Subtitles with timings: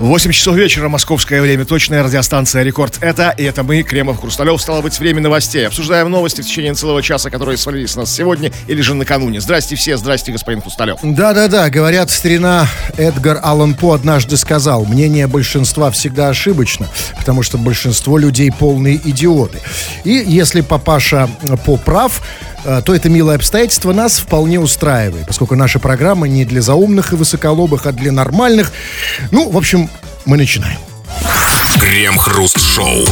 [0.00, 2.96] 8 часов вечера, московское время, точная радиостанция «Рекорд».
[3.02, 5.66] Это, и это мы, Кремов, Хрусталев, стало быть, время новостей.
[5.66, 9.42] Обсуждаем новости в течение целого часа, которые свалились на нас сегодня или же накануне.
[9.42, 11.00] Здрасте все, здрасте, господин Хрусталев.
[11.02, 12.66] Да-да-да, говорят, старина
[12.96, 19.58] Эдгар Аллан По однажды сказал, мнение большинства всегда ошибочно, потому что большинство людей полные идиоты.
[20.04, 21.28] И если папаша
[21.66, 22.22] По прав,
[22.64, 27.16] э, то это милое обстоятельство нас вполне устраивает, поскольку наша программа не для заумных и
[27.16, 28.72] высоколобых, а для нормальных.
[29.30, 29.89] Ну, в общем,
[30.24, 30.78] мы начинаем.
[31.80, 33.06] Крем-хруст-шоу.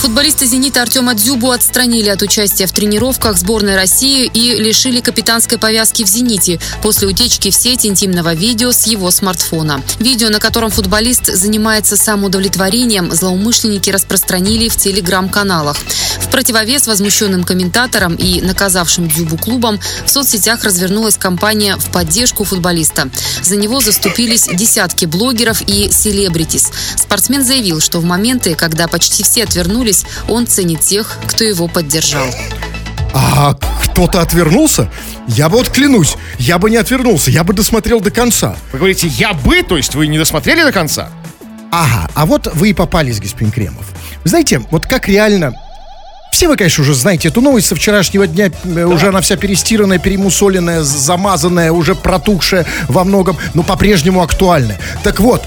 [0.00, 6.04] Футболиста «Зенита» Артема Дзюбу отстранили от участия в тренировках сборной России и лишили капитанской повязки
[6.04, 9.82] в «Зените» после утечки в сеть интимного видео с его смартфона.
[9.98, 15.76] Видео, на котором футболист занимается самоудовлетворением, злоумышленники распространили в телеграм-каналах.
[16.18, 23.10] В противовес возмущенным комментаторам и наказавшим Дзюбу клубам в соцсетях развернулась кампания в поддержку футболиста.
[23.42, 26.70] За него заступились десятки блогеров и селебритис.
[26.96, 29.89] Спортсмен заявил, что в моменты, когда почти все отвернулись,
[30.28, 32.26] он ценит тех, кто его поддержал.
[33.12, 34.88] А кто-то отвернулся?
[35.26, 38.56] Я бы вот клянусь, я бы не отвернулся, я бы досмотрел до конца.
[38.72, 41.10] Вы говорите «я бы», то есть вы не досмотрели до конца?
[41.72, 43.86] Ага, а вот вы и попались, господин Кремов.
[44.24, 45.54] Вы знаете, вот как реально
[46.32, 48.50] все вы, конечно, уже знаете эту новость со вчерашнего дня.
[48.64, 54.78] э, Уже она вся перестиранная, перемусоленная, замазанная, уже протухшая во многом, но по-прежнему актуальная.
[55.02, 55.42] Так вот,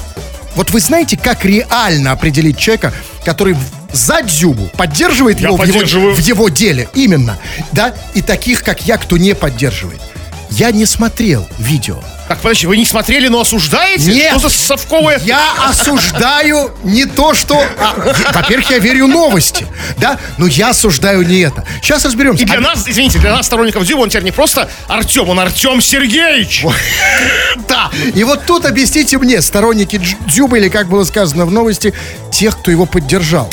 [0.56, 2.94] вот вы знаете, как реально определить человека,
[3.26, 3.56] который
[3.94, 6.90] за Дзюбу поддерживает Я его в, его в его деле?
[6.94, 7.38] Именно.
[7.72, 7.94] Да?
[8.14, 10.02] И таких, как я, кто не поддерживает.
[10.50, 12.00] Я не смотрел видео.
[12.28, 14.12] Так, подожди, вы не смотрели, но осуждаете?
[14.12, 14.38] Нет.
[14.38, 15.20] Что за совковое...
[15.26, 17.60] Я осуждаю не то, что...
[17.80, 17.96] а,
[18.34, 19.66] Во-первых, я верю новости,
[19.98, 20.20] да?
[20.38, 21.66] Но я осуждаю не это.
[21.82, 22.44] Сейчас разберемся.
[22.44, 25.40] И для А- нас, извините, для нас, сторонников Дзюба, он теперь не просто Артем, он
[25.40, 26.66] Артем Сергеевич.
[27.68, 27.90] Да.
[28.14, 31.94] И вот тут объясните мне, сторонники Дзюбы, или как было сказано в новости,
[32.32, 33.52] тех, кто его поддержал.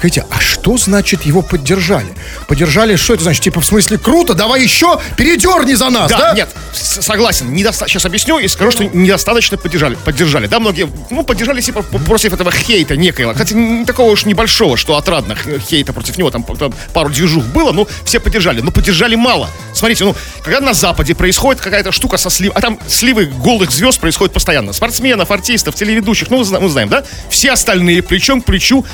[0.00, 2.08] Скажите, а что значит его поддержали?
[2.48, 3.42] Поддержали, что это значит?
[3.42, 6.18] Типа, в смысле, круто, давай еще, передерни за нас, да?
[6.30, 7.52] Да, нет, согласен.
[7.52, 7.86] Недоста...
[7.86, 9.98] Сейчас объясню и скажу, что недостаточно поддержали.
[10.02, 10.46] Поддержали.
[10.46, 13.32] Да, многие, ну, поддержали типа против этого хейта некоего.
[13.32, 16.30] Кстати, не такого уж небольшого, что отрадно х- хейта против него.
[16.30, 18.62] Там, там пару движух было, ну, все поддержали.
[18.62, 19.50] Но поддержали мало.
[19.74, 22.52] Смотрите, ну, когда на Западе происходит какая-то штука со слив...
[22.54, 24.72] А там сливы голых звезд происходят постоянно.
[24.72, 27.04] Спортсменов, артистов, телеведущих, ну, мы знаем, да?
[27.28, 28.86] Все остальные плечом к плечу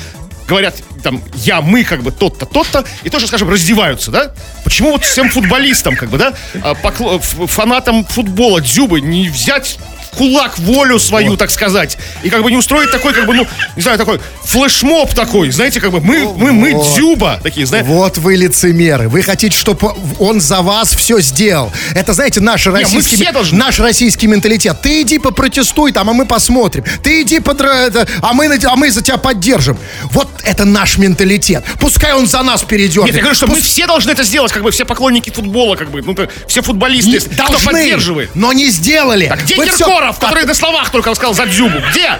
[0.47, 4.33] говорят, там, я, мы, как бы, тот-то, тот-то, и тоже, скажем, раздеваются, да?
[4.63, 9.77] Почему вот всем футболистам, как бы, да, а, фанатам футбола Дзюбы не взять
[10.17, 13.81] кулак волю свою, так сказать, и как бы не устроить такой, как бы, ну, не
[13.81, 18.35] знаю, такой флешмоб такой, знаете, как бы, мы, мы, мы Дзюба, такие, знаете, Вот вы
[18.35, 19.09] лицемеры.
[19.09, 21.71] Вы хотите, чтобы он за вас все сделал.
[21.95, 23.57] Это, знаете, наш мы российский, все должны.
[23.57, 24.81] наш российский менталитет.
[24.81, 26.83] Ты иди попротестуй там, а мы посмотрим.
[27.03, 27.85] Ты иди, подра...
[27.87, 29.77] это, а, мы, а мы за тебя поддержим.
[30.11, 31.63] Вот это наш менталитет.
[31.79, 33.07] Пускай он за нас передернет.
[33.07, 35.75] Нет, я говорю, что мы Пусть- все должны это сделать, как бы все поклонники футбола,
[35.75, 36.15] как бы, ну,
[36.47, 38.31] все футболисты, не- кто должны, поддерживает.
[38.35, 39.25] но не сделали.
[39.25, 41.79] А где Вы всё- Киркоров, который на словах только сказал за Дзюбу?
[41.91, 42.19] Где?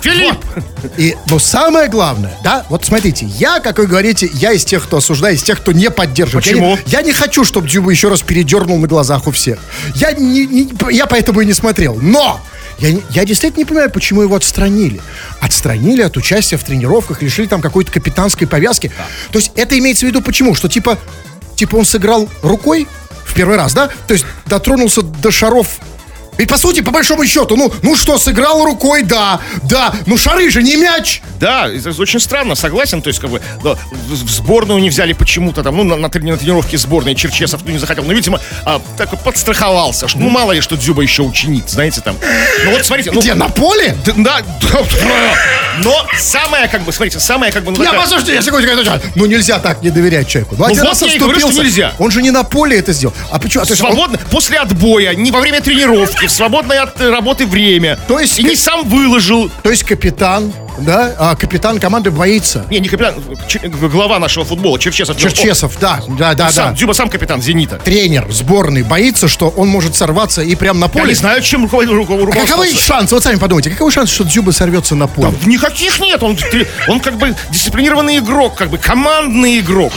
[0.00, 0.38] Филипп!
[0.96, 4.98] И, но самое главное, да, вот смотрите, я, как вы говорите, я из тех, кто
[4.98, 6.46] осуждает, из тех, кто не поддерживает.
[6.46, 6.76] Я Почему?
[6.76, 9.58] не- Я не, хочу, чтобы Дзюба еще раз передернул на глазах у всех.
[9.96, 11.96] Я, не, не- я поэтому и не смотрел.
[12.00, 12.40] Но!
[12.78, 15.00] Я, я действительно не понимаю, почему его отстранили.
[15.40, 18.92] Отстранили от участия в тренировках, лишили там какой-то капитанской повязки.
[19.32, 20.54] То есть это имеется в виду почему?
[20.54, 20.96] Что типа,
[21.56, 22.86] типа он сыграл рукой
[23.26, 23.88] в первый раз, да?
[24.06, 25.80] То есть дотронулся до шаров
[26.38, 30.50] ведь, по сути, по большому счету, ну, ну что, сыграл рукой, да, да, ну шары
[30.50, 31.20] же не мяч.
[31.40, 33.02] Да, это очень странно, согласен.
[33.02, 33.74] То есть, как бы, да,
[34.08, 37.72] в сборную не взяли почему-то там, ну, на, на трени- на тренировке сборной Черчесов ну,
[37.72, 38.04] не захотел.
[38.04, 42.00] Но, видимо, а, так вот подстраховался, что, ну, мало ли, что Дзюба еще учинит, знаете,
[42.00, 42.16] там.
[42.64, 43.96] Ну, вот, смотрите, ну, Где, на поле?
[44.04, 44.40] да, да,
[44.72, 45.34] да.
[45.82, 48.68] но самое, как бы, смотрите, самое, как бы, ну, Я, такая- послушайте, я секундочку.
[49.14, 50.56] Ну нельзя так не доверять человеку.
[50.58, 51.92] Ну, один вот раз я говорю, что нельзя.
[51.98, 53.14] Он же не на поле это сделал.
[53.30, 53.62] А почему?
[53.62, 57.46] А то есть он- Свободно, после отбоя, не во время тренировки, в свободное от работы
[57.46, 57.98] время.
[58.06, 59.50] То есть- И не сам выложил.
[59.62, 62.64] то есть капитан, да, а капитан команды боится.
[62.70, 63.14] Не, не капитан,
[63.90, 65.16] глава нашего футбола, Черчесов.
[65.16, 66.74] Черчесов, да, да, да, Он сам, да.
[66.76, 67.76] Дзюба сам капитан «Зенита».
[67.78, 71.08] Тренер сборной боится, что он может сорваться и прям на Я поле.
[71.08, 73.14] не знаю, чем руководил А каковы шансы?
[73.14, 75.32] Вот сами подумайте, каковы шансы, что Дзюба сорвется на поле?
[75.46, 76.22] Никаких нет.
[76.22, 76.36] Он,
[76.88, 79.92] он как бы дисциплинированный игрок, как бы командный игрок.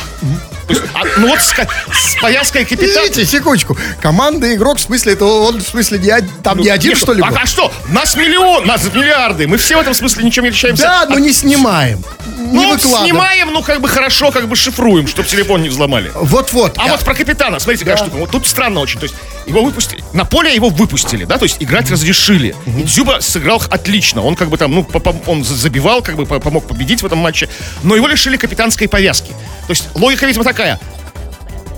[0.72, 3.04] Есть, а, ну вот с, с повязкой капитан...
[3.04, 3.78] Видите, секундочку.
[4.02, 6.14] Команда игрок, в смысле, это он, в смысле, не,
[6.44, 7.22] там не один, Нет, что ли?
[7.22, 7.72] а, а что?
[7.90, 9.48] Нас миллион, нас миллиарды.
[9.48, 10.84] Мы все в этом смысле ничем не отличаемся.
[10.84, 12.04] Да, но не снимаем.
[12.38, 13.06] Не ну, выкладываем.
[13.06, 16.12] снимаем, ну, как бы хорошо, как бы шифруем, чтобы телефон не взломали.
[16.16, 16.78] Вот-вот.
[16.78, 18.18] А Я- вот про капитана, смотрите, какая штука.
[18.18, 19.00] Вот тут странно очень.
[19.00, 19.16] То есть,
[19.48, 20.04] Его выпустили.
[20.14, 22.56] На поле его выпустили, да, то есть играть разрешили.
[22.68, 24.22] И Дзюба сыграл отлично.
[24.24, 24.88] Он как бы там, ну,
[25.26, 27.50] он за- забивал, как бы по- помог победить в этом матче.
[27.84, 29.30] Но его лишили капитанской повязки.
[29.68, 30.80] То есть логика, видимо, такая.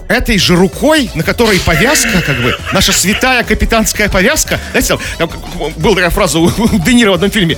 [0.10, 5.30] Этой же рукой, на которой повязка, как бы, наша святая капитанская повязка, знаете, там,
[5.78, 7.58] была такая фраза у, у Де Ниро в одном фильме,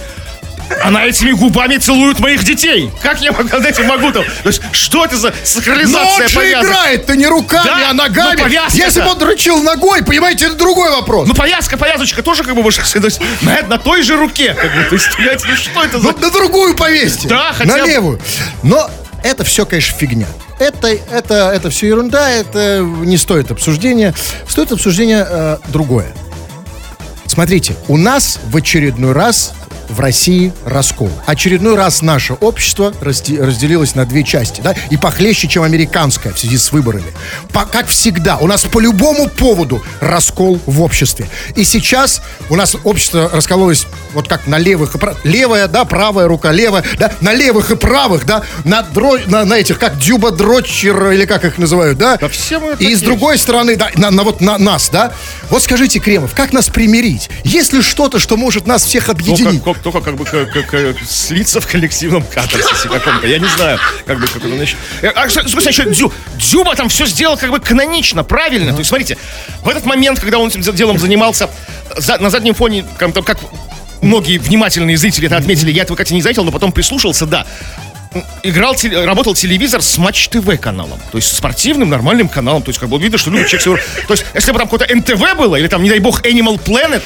[0.83, 2.91] она этими губами целует моих детей.
[3.01, 4.23] Как я могу, этим могу там?
[4.43, 8.35] То есть, что это за Но сакрализация он же играет-то не руками, Да, а ногами.
[8.37, 8.77] но повязка-то.
[8.77, 11.27] Если бы он дрочил ногой, понимаете, это другой вопрос.
[11.27, 14.73] Ну, повязка, повязочка тоже как бы больше, то есть, на, на той же руке, как
[14.75, 16.11] бы, то есть, понимаете, ну что это за...
[16.11, 17.27] Ну, на другую повесьте.
[17.27, 18.19] Да, хотя На левую.
[18.63, 18.89] Но
[19.23, 20.27] это все, конечно, фигня.
[20.59, 24.13] Это, это, это все ерунда, это не стоит обсуждения.
[24.47, 26.13] Стоит обсуждения э, другое.
[27.27, 29.53] Смотрите, у нас в очередной раз
[29.89, 31.09] в России раскол.
[31.25, 36.39] Очередной раз наше общество разде- разделилось на две части, да, и похлеще, чем американское в
[36.39, 37.11] связи с выборами.
[37.53, 41.27] По- как всегда, у нас по любому поводу раскол в обществе.
[41.55, 45.23] И сейчас у нас общество раскололось вот как на левых и правых.
[45.25, 49.55] Левая, да, правая рука, левая, да, на левых и правых, да, на, дро- на, на
[49.55, 52.17] этих, как Дюба Дрочер, или как их называют, да.
[52.17, 55.13] Да все мы И с другой стороны, да, на, на вот на нас, да.
[55.49, 57.29] Вот скажите, Кремов, как нас примирить?
[57.43, 59.61] Есть ли что-то, что может нас всех объединить?
[59.83, 63.27] Только, только как бы как, как, слиться в коллективном катарсисе каком-то.
[63.27, 64.77] Я не знаю, как бы как это насчет.
[65.15, 66.11] А что, слушай, насчет Дзю.
[66.37, 68.71] Дзюба там все сделал как бы канонично, правильно.
[68.71, 69.17] То есть, смотрите,
[69.63, 71.49] в этот момент, когда он этим делом занимался,
[71.97, 73.37] за- на заднем фоне, как, как
[74.01, 77.45] многие внимательные зрители это отметили, я этого, кстати, не заметил, но потом прислушался, да.
[78.43, 78.75] Играл,
[79.05, 80.99] работал телевизор с Матч ТВ каналом.
[81.11, 82.61] То есть спортивным, нормальным каналом.
[82.61, 83.83] То есть как бы видно, что любит человек.
[84.07, 87.03] То есть если бы там какое-то НТВ было, или там, не дай бог, Animal Planet,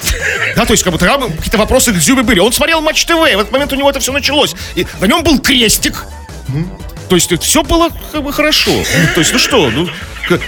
[0.56, 2.39] да, то есть как бы бы какие-то вопросы к Дзюбе были.
[2.39, 4.56] Он смотрел Матч ТВ, в этот момент у него это все началось.
[4.75, 6.06] И на нем был крестик.
[7.09, 7.89] То есть все было
[8.31, 8.71] хорошо.
[9.15, 9.89] То есть, ну что, ну,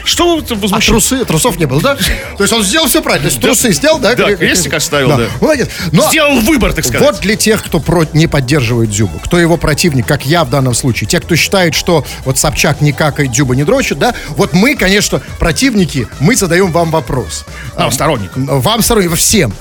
[0.04, 1.96] что там А трусы, трусов не было, да?
[2.38, 3.30] То есть он сделал все правильно.
[3.30, 4.16] То есть трусы сделал, да?
[4.16, 5.28] Да, крестик оставил, да.
[5.40, 5.70] Молодец.
[5.92, 7.02] Но Сделал выбор, так сказать.
[7.02, 10.74] вот для тех, кто про- не поддерживает Дзюбу, кто его противник, как я в данном
[10.74, 14.76] случае, те, кто считает, что вот Собчак не какает, Дзюба не дрочит, да, вот мы,
[14.76, 17.46] конечно, противники, мы задаем вам вопрос.
[17.78, 18.46] Нам, сторонникам.
[18.46, 19.54] Вам сторонникам, всем.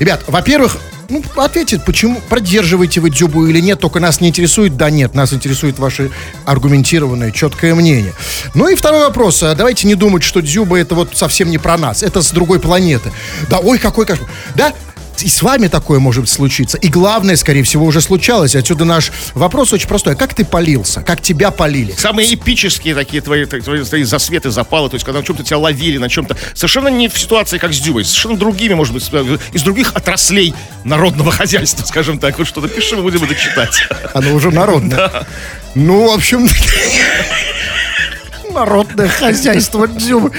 [0.00, 0.78] Ребят, во-первых,
[1.10, 5.32] ну, ответьте, почему поддерживаете вы Дзюбу или нет, только нас не интересует, да нет, нас
[5.32, 6.10] интересует ваше
[6.44, 8.14] аргументированное, четкое мнение.
[8.54, 11.76] Ну и второй вопрос, а давайте не думать, что Дзюба это вот совсем не про
[11.76, 13.12] нас, это с другой планеты.
[13.48, 14.30] Да, ой, какой кошмар.
[14.54, 14.72] Да,
[15.22, 16.76] и с вами такое может случиться.
[16.78, 18.54] И главное, скорее всего, уже случалось.
[18.54, 20.14] Отсюда наш вопрос очень простой.
[20.14, 21.02] А как ты полился?
[21.02, 21.92] Как тебя полили?
[21.96, 25.98] Самые эпические такие твои, твои, твои засветы, запалы, то есть когда на чем-то тебя ловили,
[25.98, 26.36] на чем-то.
[26.54, 29.08] Совершенно не в ситуации, как с Дюбой, совершенно другими, может быть,
[29.52, 32.38] из других отраслей народного хозяйства, скажем так.
[32.38, 33.82] Вот что-то пиши, мы будем это читать.
[34.14, 35.26] Оно уже народное.
[35.74, 36.48] Ну, в общем...
[38.52, 40.32] Народное хозяйство Дзюбы.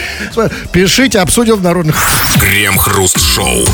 [0.74, 1.96] Пишите, обсудим в народных...
[2.42, 3.66] Крем-хруст-шоу.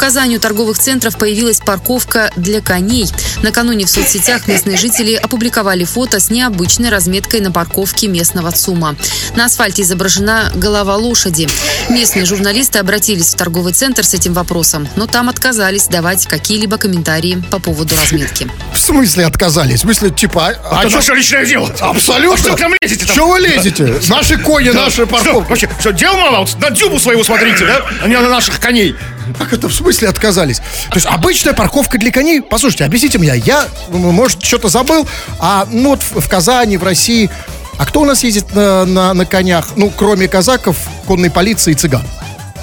[0.00, 3.06] В Казани у торговых центров появилась парковка для коней.
[3.42, 8.96] Накануне в соцсетях местные жители опубликовали фото с необычной разметкой на парковке местного ЦУМа.
[9.36, 11.50] На асфальте изображена голова лошади.
[11.90, 17.44] Местные журналисты обратились в торговый центр с этим вопросом, но там отказались давать какие-либо комментарии
[17.50, 18.50] по поводу разметки.
[18.72, 19.80] В смысле отказались?
[19.80, 20.54] В смысле, типа...
[20.64, 21.70] А, это наше личное дело.
[21.78, 22.38] Абсолютно.
[22.38, 23.16] Что вы к нам лезете там?
[23.16, 23.94] Что вы лезете?
[24.08, 25.50] Наши кони, наши Что, парковки.
[25.50, 26.48] вообще, что, дело мало?
[26.58, 27.82] На Дюбу своего смотрите, да?
[28.02, 28.96] А не на наших коней.
[29.38, 30.58] Как это в смысле отказались?
[30.90, 32.42] То есть обычная парковка для коней?
[32.42, 35.06] Послушайте, объясните мне, я, может, что-то забыл,
[35.38, 37.30] а ну вот в Казани, в России,
[37.78, 39.70] а кто у нас ездит на, на, на конях?
[39.76, 42.02] Ну, кроме казаков, конной полиции и цыган.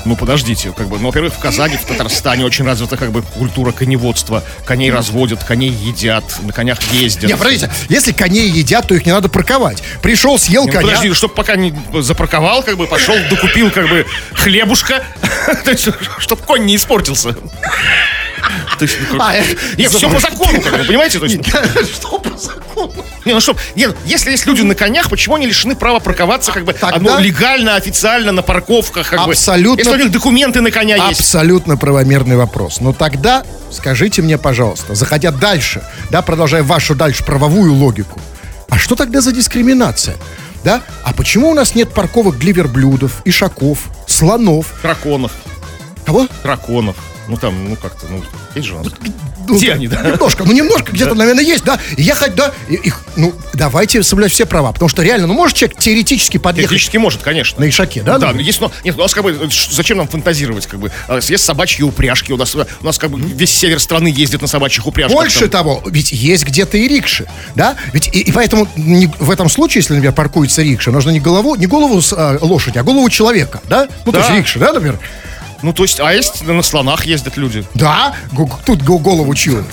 [0.07, 3.73] Ну, подождите, как бы, ну, во-первых, в Казани, в Татарстане очень развита, как бы, культура
[3.73, 4.41] коневодства.
[4.63, 7.29] Коней разводят, коней едят, на конях ездят.
[7.29, 9.83] Не, подождите, если коней едят, то их не надо парковать.
[10.01, 10.87] Пришел, съел Ну, коня.
[10.87, 15.03] Подожди, чтобы пока не запарковал, как бы пошел, докупил, как бы, хлебушка,
[16.19, 17.35] чтобы конь не испортился.
[19.12, 19.44] Ну, А, э,
[19.77, 21.20] Нет, все по закону, как бы, понимаете?
[21.20, 21.39] То есть,
[21.96, 22.94] Что по закону?
[23.25, 26.63] не, ну что, нет, если есть люди на конях, почему они лишены права парковаться, как
[26.63, 29.75] бы, Тогда- ну, легально, официально, на парковках, как Абсолютно.
[29.75, 29.82] бы.
[29.89, 31.22] Если у них документы на коня есть.
[31.22, 32.79] Абсолютно правомерный вопрос.
[32.79, 38.22] Но тогда скажите мне, пожалуйста, заходя дальше, да, продолжая вашу дальше правовую логику,
[38.70, 40.15] а что тогда за дискриминация?
[40.63, 40.82] Да?
[41.03, 44.67] А почему у нас нет парковок для верблюдов, ишаков, слонов?
[44.84, 45.32] Драконов,
[46.06, 46.27] Кого?
[46.44, 46.96] драконов.
[47.27, 48.24] Ну там, ну как-то, ну,
[48.55, 48.93] есть же у нас.
[49.48, 50.01] ну, Где они, да?
[50.01, 51.77] Немножко, ну немножко где-то, наверное, есть, да.
[51.98, 55.55] И я хоть, да, их, ну, давайте соблюдать все права, потому что реально, ну, может
[55.57, 57.60] человек теоретически подъехать Технически может, конечно.
[57.60, 58.17] на Ишаке, да?
[58.17, 60.91] Да, ну, есть, но нет, у нас как бы ш- зачем нам фантазировать, как бы
[61.07, 64.48] а, есть собачьи упряжки, у нас у нас как бы весь север страны ездит на
[64.48, 65.15] собачьих упряжках.
[65.17, 65.50] Больше там.
[65.50, 67.75] того, ведь есть где-то и рикши, да?
[67.91, 71.55] Ведь и, и поэтому не- в этом случае, если, например, паркуется рикша, нужно не голову,
[71.55, 73.88] не голову с, а, лошади, а голову человека, да?
[74.05, 74.25] Ну, то Да.
[74.25, 74.98] есть рикша, да, например?
[75.61, 77.63] Ну, то есть, а есть на слонах ездят люди.
[77.73, 78.15] Да,
[78.65, 79.65] тут голову чью.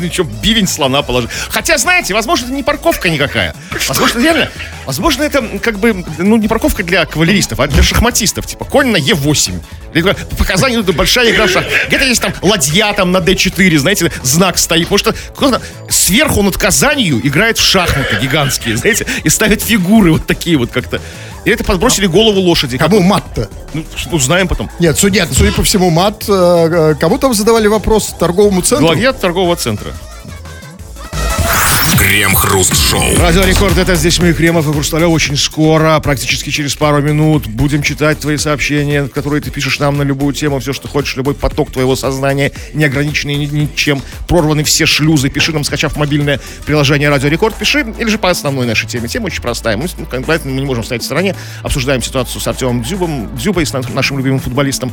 [0.00, 1.30] Ничего, бивень слона положил.
[1.48, 3.54] Хотя, знаете, возможно, это не парковка никакая.
[3.86, 4.50] Возможно, реально,
[4.86, 8.46] возможно, это как бы, ну, не парковка для кавалеристов, а для шахматистов.
[8.46, 9.60] Типа, конь на Е8.
[9.94, 11.64] Или, например, По показанию, это большая игра шах.
[11.88, 14.88] Где-то есть там ладья там на D4, знаете, знак стоит.
[14.88, 20.26] Потому что кто-то сверху над Казанью играет в шахматы гигантские, знаете, и ставит фигуры вот
[20.26, 21.00] такие вот как-то.
[21.44, 22.76] И это подбросили голову лошади.
[22.78, 23.48] Как Кому мат-то?
[23.72, 24.70] Ну, узнаем потом.
[24.78, 26.24] Нет, судя, судя по всему, мат.
[26.28, 28.14] э, э, Кому там задавали вопрос?
[28.18, 28.86] Торговому центру?
[28.86, 29.90] Главе торгового центра.
[31.98, 33.16] Крем-хруст-шоу.
[33.18, 35.08] Радио Рекорд, это здесь мы, Кремов и Хрусталев.
[35.08, 40.02] Очень скоро, практически через пару минут, будем читать твои сообщения, которые ты пишешь нам на
[40.02, 44.86] любую тему, все, что хочешь, любой поток твоего сознания, не ограниченный ни- ничем, прорваны все
[44.86, 45.30] шлюзы.
[45.30, 49.08] Пиши нам, скачав мобильное приложение Радио Рекорд, пиши, или же по основной нашей теме.
[49.08, 49.76] Тема очень простая.
[49.76, 53.66] Мы, ну, конкретно мы не можем стоять в стороне, обсуждаем ситуацию с Артемом Дзюбом, Дзюбой,
[53.66, 54.92] с на- нашим любимым футболистом.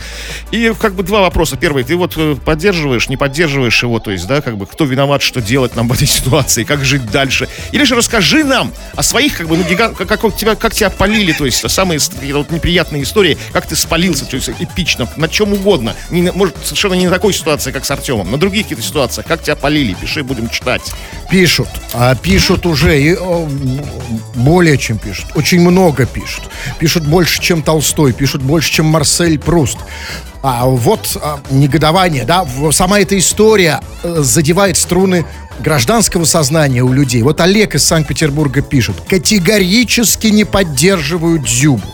[0.51, 1.57] И как бы два вопроса.
[1.57, 5.21] Первый, ты вот э, поддерживаешь, не поддерживаешь его, то есть, да, как бы, кто виноват,
[5.21, 7.48] что делать нам в этой ситуации, как жить дальше.
[7.72, 10.89] Или же расскажи нам о своих, как бы, ну, гигант, как, как тебя, как тебя
[10.89, 12.00] полили, то есть, самые
[12.34, 15.96] вот неприятные истории, как ты спалился, то есть, эпично, на чем угодно.
[16.10, 19.44] Не может, совершенно не на такой ситуации, как с Артемом, на других каких-то ситуациях, как
[19.44, 20.82] тебя полили, пиши, будем читать.
[21.29, 21.67] Пишут.
[21.94, 23.01] А пишут уже.
[23.01, 23.48] И, о,
[24.36, 25.25] более чем пишут.
[25.36, 26.46] Очень много пишут.
[26.79, 28.13] Пишут больше, чем Толстой.
[28.13, 29.77] Пишут больше, чем Марсель Пруст.
[30.44, 35.25] А вот а, негодование, да, сама эта история э, задевает струны
[35.60, 37.22] гражданского сознания у людей.
[37.24, 38.96] Вот Олег из Санкт-Петербурга пишет.
[39.08, 41.88] Категорически не поддерживают Дзюбу.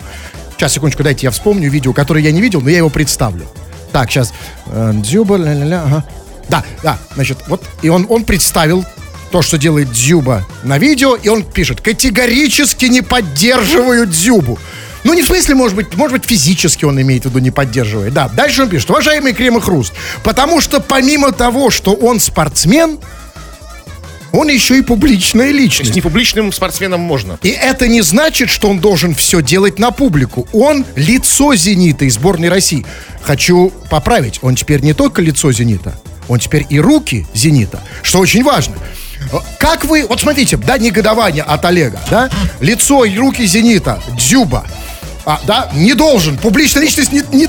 [0.58, 3.46] Сейчас, секундочку, дайте я вспомню видео, которое я не видел, но я его представлю.
[3.92, 4.34] Так, сейчас.
[4.68, 6.04] Э, Дзюба, ля-ля-ля, ага.
[6.50, 8.86] Да, да, значит, вот, и он, он представил
[9.32, 14.60] то, что делает Дзюба на видео, и он пишет, категорически не поддерживаю Дзюбу.
[15.03, 18.13] Ну, не в смысле, может быть, может быть, физически он имеет в виду не поддерживает.
[18.13, 19.93] Да, дальше он пишет, уважаемый Крем и Хруст,
[20.24, 23.00] потому что помимо того, что он спортсмен,
[24.31, 25.95] он еще и публичная То есть, личность.
[25.95, 27.38] непубличным спортсменам можно.
[27.43, 30.48] И это не значит, что он должен все делать на публику.
[30.53, 32.83] Он лицо «Зенита» и сборной России.
[33.22, 35.93] Хочу поправить, он теперь не только лицо «Зенита»,
[36.27, 38.75] он теперь и руки «Зенита», что очень важно.
[39.60, 42.29] Как вы, вот смотрите, да, негодование от Олега, да,
[42.60, 44.65] лицо и руки «Зенита», Дзюба,
[45.25, 47.24] а, да, не должен, публичная личность не...
[47.32, 47.48] не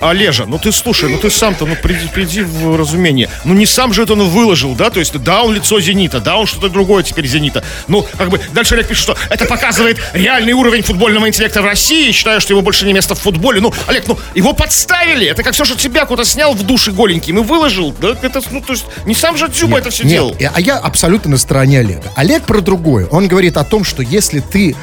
[0.00, 3.28] А, Олежа, ну ты слушай, ну ты сам-то, ну приди, приди в разумение.
[3.44, 4.90] Ну не сам же это он выложил, да?
[4.90, 7.64] То есть, да, он лицо Зенита, да, он что-то другое теперь Зенита.
[7.88, 12.12] Ну, как бы, дальше Олег пишет, что это показывает реальный уровень футбольного интеллекта в России.
[12.12, 13.60] Считаю, что его больше не место в футболе.
[13.60, 15.26] Ну, Олег, ну, его подставили.
[15.26, 17.94] Это как все, что тебя куда-то снял в душе голеньким и выложил.
[18.00, 20.36] Да, это, ну, то есть, не сам же Дзюба это все делал.
[20.38, 22.12] Нет, а я абсолютно на стороне Олега.
[22.16, 23.06] Олег про другое.
[23.06, 24.76] Он говорит о том, что если ты,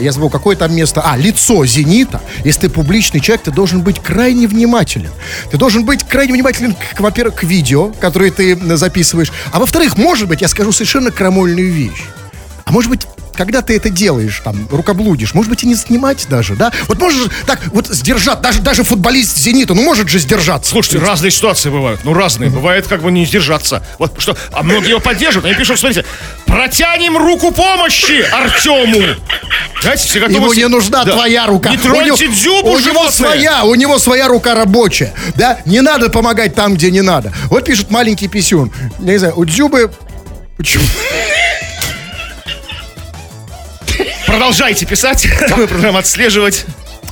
[0.00, 4.00] я забыл, какое там место, а, лицо «Зенита», если ты публичный человек, ты должен быть
[4.00, 5.10] крайне внимателен.
[5.50, 10.28] Ты должен быть крайне внимателен, к, во-первых, к видео, которые ты записываешь, а во-вторых, может
[10.28, 12.04] быть, я скажу совершенно крамольную вещь.
[12.70, 13.00] А может быть,
[13.34, 16.70] когда ты это делаешь, там, рукоблудишь, может быть, и не снимать даже, да?
[16.86, 20.70] Вот можешь так вот сдержать, даже, даже футболист «Зенита», ну может же сдержаться.
[20.70, 22.02] Слушайте, разные ситуации бывают.
[22.04, 22.48] Ну, разные.
[22.48, 23.84] Бывает как бы не сдержаться.
[23.98, 25.46] Вот что, а многие его поддерживают.
[25.46, 26.04] Они пишут, смотрите,
[26.46, 29.16] протянем руку помощи Артему.
[29.82, 30.36] Знаете, все готовы...
[30.38, 31.14] Ему не нужна Да.
[31.14, 31.70] твоя рука.
[31.70, 33.10] Не троньте него, дзюбу, у него животное.
[33.10, 35.12] своя, у него своя рука рабочая.
[35.34, 35.58] Да?
[35.64, 37.32] Не надо помогать там, где не надо.
[37.46, 38.70] Вот пишет маленький писюн.
[39.00, 39.90] Я не знаю, у дзюбы...
[40.56, 40.84] Почему?
[44.30, 45.26] Продолжайте писать.
[45.56, 46.64] Мы будем отслеживать.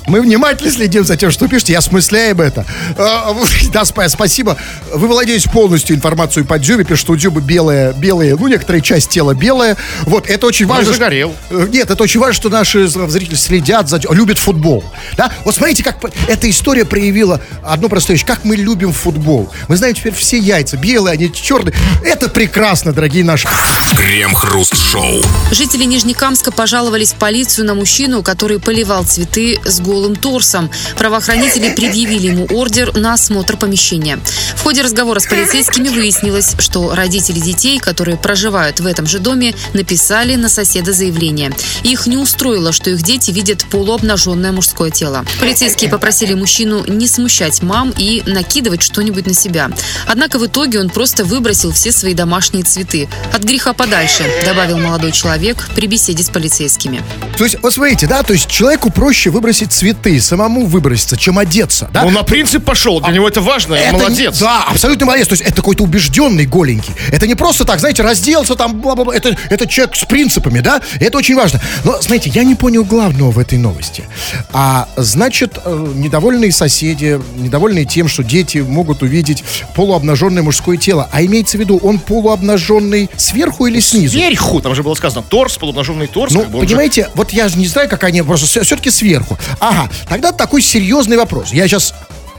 [0.08, 2.64] Мы внимательно следим за тем, что пишете, я осмысляем это.
[2.96, 3.34] А,
[3.72, 4.56] Да, спа- спасибо.
[4.92, 9.10] Вы владеете полностью информацией по Дзюбе, пишет, что у Дзюбы белые, белые, ну, некоторая часть
[9.10, 9.76] тела белая.
[10.02, 10.92] Вот, это очень и важно.
[10.92, 11.34] загорел.
[11.50, 14.00] Э, Нет, это очень важно, что наши зрители следят за...
[14.10, 14.82] Любят футбол.
[15.16, 15.30] Да?
[15.44, 15.98] Вот смотрите, как
[16.28, 18.26] эта история проявила одну простую вещь.
[18.26, 19.50] Как мы любим футбол.
[19.68, 21.74] Мы знаем теперь все яйца, белые, они черные.
[22.04, 23.48] Это прекрасно, дорогие наши.
[23.96, 25.22] Крем-хруст-шоу.
[25.52, 30.70] Жители Нижнекамска пожаловались в полицию на мужчину, который поливал цветы с голым голым торсом.
[30.96, 34.20] Правоохранители предъявили ему ордер на осмотр помещения.
[34.54, 39.54] В ходе разговора с полицейскими выяснилось, что родители детей, которые проживают в этом же доме,
[39.74, 41.50] написали на соседа заявление.
[41.82, 45.24] Их не устроило, что их дети видят полуобнаженное мужское тело.
[45.40, 49.68] Полицейские попросили мужчину не смущать мам и накидывать что-нибудь на себя.
[50.06, 53.08] Однако в итоге он просто выбросил все свои домашние цветы.
[53.34, 57.02] От греха подальше, добавил молодой человек при беседе с полицейскими.
[57.36, 59.87] То есть, вот смотрите, да, то есть человеку проще выбросить цветы,
[60.20, 62.04] самому выброситься, чем одеться, да?
[62.04, 64.38] Он на принцип пошел, для него это важно, Это не- молодец.
[64.40, 65.28] да, абсолютно молодец.
[65.28, 66.94] То есть это какой-то убежденный голенький.
[67.12, 69.14] Это не просто так, знаете, разделся там, бла-бла-бла.
[69.14, 70.80] Это, это человек с принципами, да?
[71.00, 71.60] Это очень важно.
[71.84, 74.04] Но, смотрите, я не понял главного в этой новости.
[74.52, 81.08] А значит, э, недовольные соседи, недовольные тем, что дети могут увидеть полуобнаженное мужское тело.
[81.12, 84.18] А имеется в виду, он полуобнаженный сверху или снизу?
[84.18, 86.32] Сверху, там же было сказано, торс, полуобнаженный торс.
[86.32, 88.90] Ну, как бы он же- понимаете, вот я же не знаю, как они просто все-таки
[88.90, 89.38] сверху.
[89.60, 89.77] Ага,
[90.08, 91.52] тогда такой серьезный вопрос.
[91.52, 91.94] Я сейчас,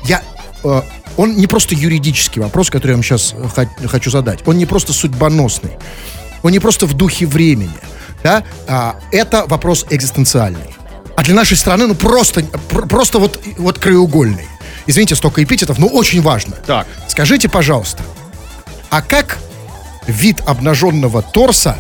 [0.06, 0.22] я,
[0.64, 0.82] э,
[1.18, 3.34] он не просто юридический вопрос, который я вам сейчас
[3.88, 4.40] хочу задать.
[4.48, 5.78] Он не просто судьбоносный.
[6.44, 7.78] Он не просто в духе времени.
[8.24, 8.44] Да?
[8.68, 10.76] А, это вопрос экзистенциальный.
[11.16, 14.48] А для нашей страны, ну, просто, пр- просто вот, вот краеугольный.
[14.88, 16.56] Извините, столько эпитетов, но очень важно.
[16.66, 16.88] Так.
[17.08, 18.02] Скажите, пожалуйста,
[18.90, 19.38] а как
[20.08, 21.78] вид обнаженного торса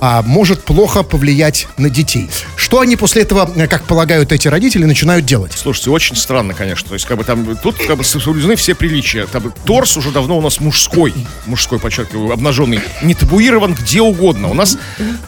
[0.00, 2.30] а, может плохо повлиять на детей?
[2.56, 5.52] Что они после этого, э, как полагают эти родители, начинают делать?
[5.56, 6.88] Слушайте, очень странно, конечно.
[6.88, 9.26] То есть, как бы там, тут как бы соблюдены все приличия.
[9.26, 11.14] Там, торс уже давно у нас мужской,
[11.46, 14.48] мужской, подчеркиваю, обнаженный, не табуирован где угодно.
[14.48, 14.76] У нас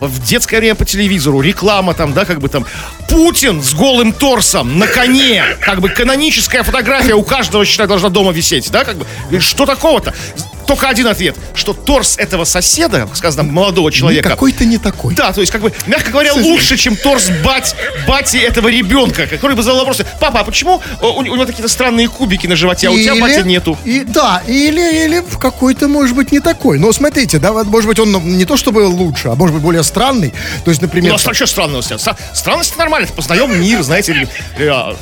[0.00, 2.66] в детское время по телевизору реклама там, да, как бы там,
[3.08, 8.32] Путин с голым торсом на коне, как бы каноническая фотография у каждого, считай, должна дома
[8.32, 9.06] висеть, да, как бы,
[9.40, 10.14] что такого-то?
[10.70, 15.16] Только один ответ, что торс этого соседа, сказано, молодого человека, Какой-то не такой.
[15.16, 17.74] да, то есть, как бы, мягко говоря, лучше, чем торс бать,
[18.06, 21.66] бати этого ребенка, который бы задал вопрос, папа, а почему э, у, у него такие-то
[21.68, 23.76] странные кубики на животе, а у тебя, батя, нету?
[23.84, 26.78] И, да, или, или какой-то, может быть, не такой.
[26.78, 29.64] Но смотрите, да, вот, может быть, он ну, не то чтобы лучше, а может быть,
[29.64, 30.32] более странный.
[30.64, 31.10] То есть, например...
[31.10, 31.82] Ну, а что странного?
[31.82, 34.94] Странность нормально, познаем мир, знаете, ли, э, а,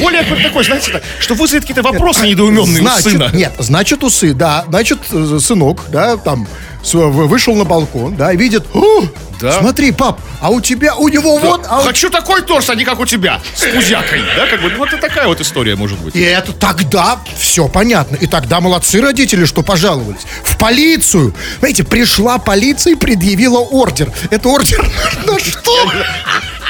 [0.00, 3.30] более такой, знаете, что вызовет какие-то вопросы недоуменные значит, у сына.
[3.32, 4.64] Нет, значит, усы, да.
[4.68, 6.46] Значит, э, сынок, да, там,
[6.92, 9.04] вышел на балкон, да, и видит, «О,
[9.40, 9.52] Да.
[9.60, 11.66] смотри, пап, а у тебя, у него вот...
[11.68, 14.70] а у Хочу такой торс, а не как у тебя, с пузякой, да, как бы,
[14.70, 16.14] ну, вот и такая вот история может быть.
[16.14, 18.16] И это тогда все понятно.
[18.16, 20.22] И тогда молодцы родители, что пожаловались.
[20.42, 21.34] В полицию.
[21.58, 24.10] Знаете, пришла полиция и предъявила ордер.
[24.30, 24.82] Это ордер
[25.26, 25.90] на что?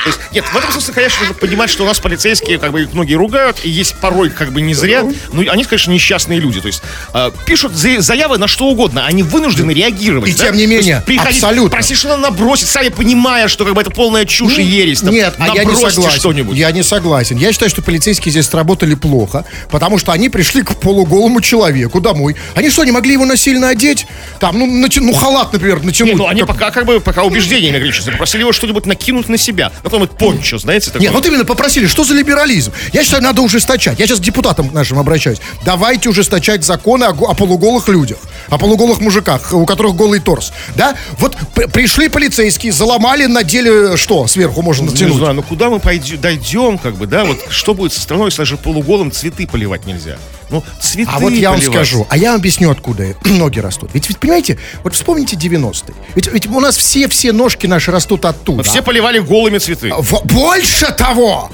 [0.03, 2.83] То есть, нет, в этом смысле, конечно, нужно понимать, что у нас полицейские, как бы,
[2.83, 6.61] их многие ругают, и есть порой, как бы, не зря, но они, конечно, несчастные люди.
[6.61, 6.83] То есть,
[7.15, 10.31] э, пишут за- заявы на что угодно, они вынуждены реагировать.
[10.31, 10.47] И да?
[10.47, 11.71] тем не То есть менее, приходить, абсолютно.
[11.71, 15.01] Просить что-то набросить, сами понимая, что, как бы, это полная чушь и ересь.
[15.01, 16.11] там, Нет, а я не согласен.
[16.19, 16.57] что-нибудь.
[16.57, 17.37] Я не согласен.
[17.37, 22.37] Я считаю, что полицейские здесь сработали плохо, потому что они пришли к полуголому человеку домой.
[22.55, 24.07] Они что, не могли его насильно одеть?
[24.41, 26.13] Там, ну, нати- ну халат, например, натянуть.
[26.13, 28.05] Не, ну, они Как- пока, как бы, пока убеждениями ограничились.
[28.07, 29.73] Попросили его что-нибудь накинуть на себя.
[29.85, 31.03] На том пончо, знаете, такое.
[31.03, 32.73] Нет, вот именно попросили, что за либерализм?
[32.95, 34.01] Я считаю, надо ужесточать.
[34.01, 35.39] Я сейчас к депутатам нашим обращаюсь.
[35.63, 38.17] Давайте ужесточать законы о, о полуголых людях,
[38.49, 40.55] о полуголых мужиках, у которых голый торс.
[40.75, 40.97] Да?
[41.19, 41.37] Вот
[41.73, 45.19] пришли полицейские, заломали, надели что сверху можно Не натянуть?
[45.19, 48.39] знаю, ну куда мы пойдем, дойдем, как бы, да, вот что будет со страной, если
[48.39, 50.17] даже полуголым цветы поливать нельзя?
[50.55, 51.75] Ну, цветы А вот я вам поливать.
[51.77, 53.91] скажу, а я вам объясню, откуда ноги растут.
[53.93, 55.95] Ведь, ведь понимаете, вот вспомните 90-е.
[56.15, 58.63] Ведь, ведь у нас все-все ножки наши растут оттуда.
[58.63, 59.93] Все поливали голыми цветы.
[59.99, 61.51] В- больше того,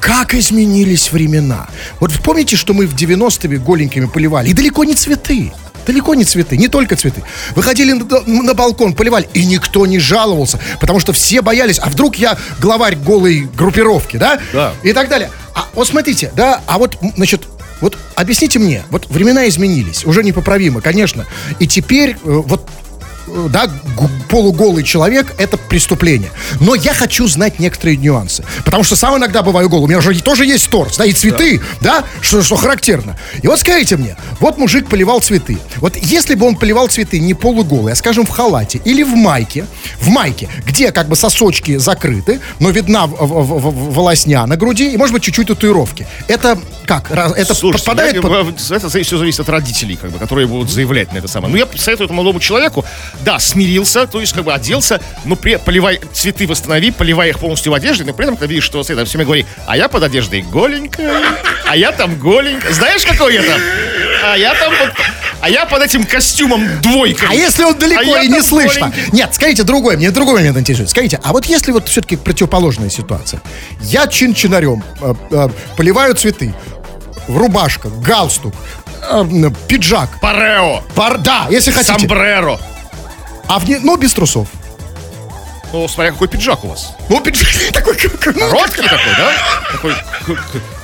[0.00, 1.68] как изменились времена.
[2.00, 4.50] Вот помните, что мы в 90-е голенькими поливали?
[4.50, 5.52] И далеко не цветы.
[5.86, 7.24] Далеко не цветы, не только цветы.
[7.56, 12.16] Выходили на, на балкон, поливали, и никто не жаловался, потому что все боялись, а вдруг
[12.16, 14.38] я главарь голой группировки, да?
[14.52, 14.74] Да.
[14.84, 15.30] И так далее.
[15.54, 17.48] А вот смотрите, да, а вот, значит,
[17.82, 21.26] вот объясните мне, вот времена изменились, уже непоправимо, конечно.
[21.58, 22.66] И теперь э, вот
[23.50, 23.68] да,
[24.28, 26.30] полуголый человек это преступление.
[26.60, 28.44] Но я хочу знать некоторые нюансы.
[28.64, 29.84] Потому что сам иногда бываю голый.
[29.84, 33.18] У меня же тоже есть торс, да, и цветы, да, Что, что характерно.
[33.42, 35.58] И вот скажите мне, вот мужик поливал цветы.
[35.76, 39.66] Вот если бы он поливал цветы не полуголый, а, скажем, в халате или в майке,
[40.00, 44.90] в майке, где как бы сосочки закрыты, но видна в- в- в- волосня на груди
[44.92, 46.06] и, может быть, чуть-чуть татуировки.
[46.28, 47.10] Это как?
[47.10, 48.70] Это Слушайте, подпадает я- под...
[48.70, 51.52] это все зависит от родителей, как бы, которые будут заявлять на это самое.
[51.52, 52.84] Ну, я советую этому молодому человеку,
[53.24, 57.72] да, смирился, то есть, как бы, оделся, но при, поливай цветы восстанови, поливай их полностью
[57.72, 60.02] в одежде, но при этом, когда видишь, что это все время говори, а я под
[60.02, 61.22] одеждой голенькая,
[61.66, 62.72] а я там голенькая.
[62.72, 63.60] Знаешь, какой я там?
[64.24, 64.92] А я там вот...
[65.40, 67.26] а я под этим костюмом двойка.
[67.30, 68.86] А если он далеко А и не там слышно?
[68.88, 69.16] маленький.
[69.16, 70.90] Нет, скажите другой, мне другой момент интересует.
[70.90, 73.40] Скажите, а вот если вот все-таки противоположная ситуация.
[73.80, 76.54] Я чин-чинарем э, э, поливаю цветы,
[77.26, 78.54] рубашка, галстук,
[79.10, 79.24] э,
[79.66, 80.20] пиджак.
[80.20, 80.82] Парео.
[80.94, 81.98] Пар, да, если хотите.
[81.98, 82.58] Сомбреро.
[83.48, 84.48] А вне, ну, без трусов.
[85.72, 86.92] Ну, смотря какой пиджак у вас.
[87.08, 87.96] Ну, пиджак такой,
[88.34, 89.32] ну, Короткий такой, да?
[89.72, 89.94] Такой,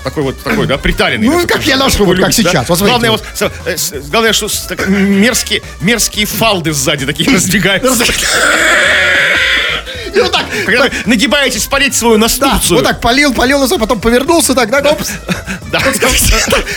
[0.02, 1.28] такой вот, такой, да, приталенный.
[1.28, 2.66] Ну, как я ношу, вот как сейчас.
[2.66, 3.22] Главное, вот,
[3.66, 3.76] э,
[4.08, 4.48] главное, что
[4.86, 8.04] мерзкие, мерзкие фалды сзади такие раздвигаются.
[10.14, 12.78] и вот так, Когда вы нагибаетесь полить свою да, настурцию.
[12.78, 15.10] вот так полил, полил, и потом повернулся, так, да, опс.
[15.70, 15.82] Да.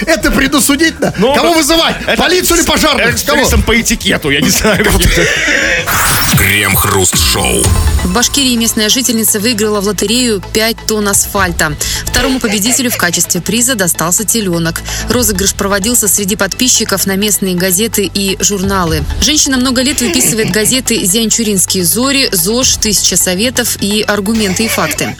[0.05, 1.13] Это предусудительно.
[1.17, 1.95] Ну, Кого вызывать?
[2.17, 3.15] Полицию или пожарных?
[3.33, 4.85] рейсом по этикету, я не знаю.
[6.37, 7.63] Крем-хруст-шоу.
[8.03, 11.75] В Башкирии местная жительница выиграла в лотерею 5 тонн асфальта.
[12.05, 14.81] Второму победителю в качестве приза достался теленок.
[15.09, 19.03] Розыгрыш проводился среди подписчиков на местные газеты и журналы.
[19.21, 25.15] Женщина много лет выписывает газеты «Зянчуринские зори», «ЗОЖ», «Тысяча советов» и «Аргументы и факты».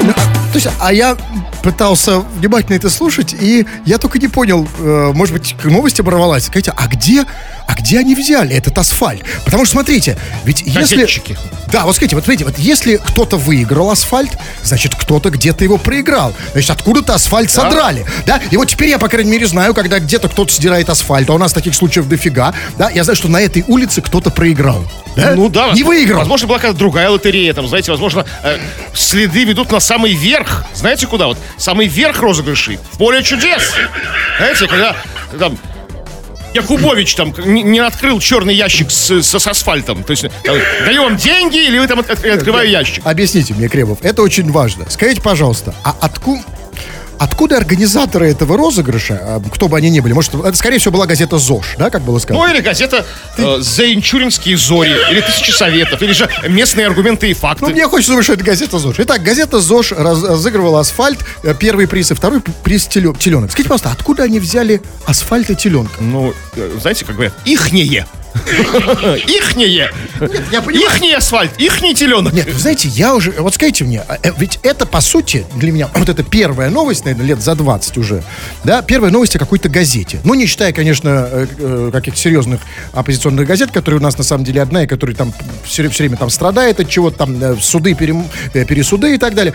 [0.00, 1.16] Ну, а, То есть, а я
[1.62, 6.46] пытался внимательно это слушать, и я только не понял, э, может быть, новость оборвалась.
[6.46, 7.24] Скажите, а где,
[7.66, 9.22] а где они взяли этот асфальт?
[9.44, 10.96] Потому что, смотрите, ведь если...
[10.96, 11.38] Газетчики.
[11.72, 16.34] Да, вот скажите, вот смотрите, вот если кто-то выиграл асфальт, значит, кто-то где-то его проиграл.
[16.52, 18.40] Значит, откуда-то асфальт содрали, да?
[18.50, 21.38] И вот теперь я, по крайней мере, знаю, когда где-то кто-то сдирает асфальт, а у
[21.38, 22.90] нас таких случаев дофига, да?
[22.90, 24.84] Я знаю, что на этой улице кто-то проиграл.
[25.16, 25.34] Да?
[25.34, 25.72] Ну да.
[25.72, 26.18] Не выиграл.
[26.18, 28.58] Возможно, была какая-то другая лотерея, там, знаете, возможно, э,
[28.94, 30.64] следы ведут на самый верх.
[30.74, 31.26] Знаете куда?
[31.26, 32.78] Вот самый верх розыгрышей.
[32.92, 33.72] В поле чудес.
[34.38, 34.96] Знаете, когда
[35.38, 35.58] там
[36.54, 40.02] Якубович там не, не открыл черный ящик с, с- с асфальтом.
[40.04, 43.06] То есть там, даю вам деньги, или вы там от- от- открываю ящик.
[43.06, 44.84] Объясните мне, Кремов, это очень важно.
[44.90, 46.42] Скажите, пожалуйста, а откуда...
[47.22, 51.06] Откуда организаторы этого розыгрыша, а, кто бы они ни были, может, это, скорее всего, была
[51.06, 52.44] газета ЗОЖ, да, как было сказано?
[52.44, 53.06] Ну, или газета
[53.38, 57.64] э, «Заинчуринские зори», или «Тысячи советов», или же «Местные аргументы и факты».
[57.64, 58.96] Ну, мне хочется думать, что это газета ЗОЖ.
[58.98, 63.52] Итак, газета ЗОЖ раз- разыгрывала асфальт, э, первый приз и второй приз теле- теленок.
[63.52, 66.02] Скажите, пожалуйста, откуда они взяли асфальт и теленка?
[66.02, 68.04] Ну, э, знаете, как говорят, ихнее.
[70.52, 70.86] Я понимаю.
[70.86, 72.32] Ихний асфальт, ихний теленок.
[72.32, 73.32] Нет, вы знаете, я уже...
[73.32, 75.88] Вот скажите мне, а, э, ведь это, по сути, для меня...
[75.94, 78.22] Вот это первая новость, наверное, лет за 20 уже.
[78.64, 80.20] Да, первая новость о какой-то газете.
[80.24, 82.60] Ну, не считая, конечно, э, э, каких-то серьезных
[82.92, 85.32] оппозиционных газет, которые у нас, на самом деле, одна, и которые там
[85.64, 89.54] все, время там страдает от чего-то, там суды, перем- пересуды и так далее.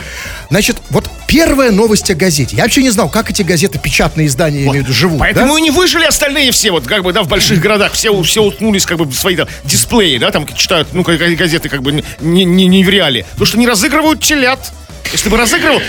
[0.49, 2.55] Значит, вот первая новость о газете.
[2.55, 5.19] Я вообще не знал, как эти газеты, печатные издания, я имею в виду, живут.
[5.19, 5.59] Поэтому да?
[5.59, 7.93] и не выжили остальные все, вот как бы, да, в больших городах.
[7.93, 11.69] Все, все уткнулись как бы в свои там, дисплеи, да, там читают, ну, как- газеты
[11.69, 13.23] как бы не, не, не в реале.
[13.31, 14.59] Потому что не разыгрывают телят.
[15.13, 15.81] Если бы разыгрывал,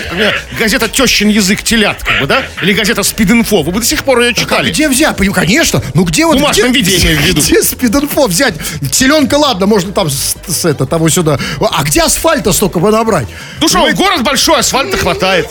[0.57, 4.21] газета «Тещин язык телят», как бы, да, или газета «Спид-инфо», вы бы до сих пор
[4.21, 4.71] ее читали.
[4.71, 5.17] Где взять?
[5.17, 5.83] Поним- Конечно.
[5.93, 6.37] Ну где вот...
[6.37, 7.41] В бумажном где, виде, я имею в виду.
[7.41, 8.53] Где спид-инфо взять?
[8.93, 11.37] Теленка, ладно, можно там с, с это, того сюда.
[11.59, 13.27] А где асфальта столько бы набрать?
[13.59, 15.47] Ну что, город большой, асфальта хватает.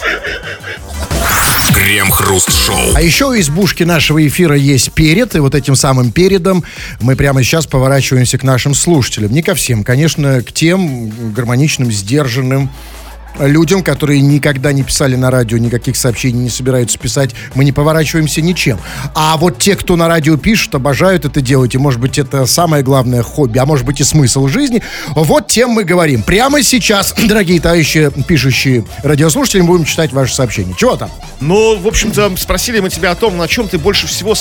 [1.89, 2.97] Крем-хруст-шоу.
[2.97, 6.63] А еще у избушки нашего эфира есть перед, и вот этим самым передом
[7.01, 9.33] мы прямо сейчас поворачиваемся к нашим слушателям.
[9.33, 12.69] Не ко всем, конечно, к тем гармоничным, сдержанным
[13.41, 18.43] людям, которые никогда не писали на радио никаких сообщений, не собираются писать, мы не поворачиваемся
[18.43, 18.79] ничем.
[19.15, 22.83] А вот те, кто на радио пишут, обожают это делать, и, может быть, это самое
[22.83, 26.23] главное хобби, а может быть и смысл жизни, вот тем мы говорим.
[26.23, 30.75] Прямо сейчас, дорогие товарищи, пишущие радиослушатели, мы будем читать ваши сообщения.
[30.77, 31.11] Чего там?
[31.41, 34.35] Ну, в общем-то, спросили мы тебя о том, на чем ты больше всего,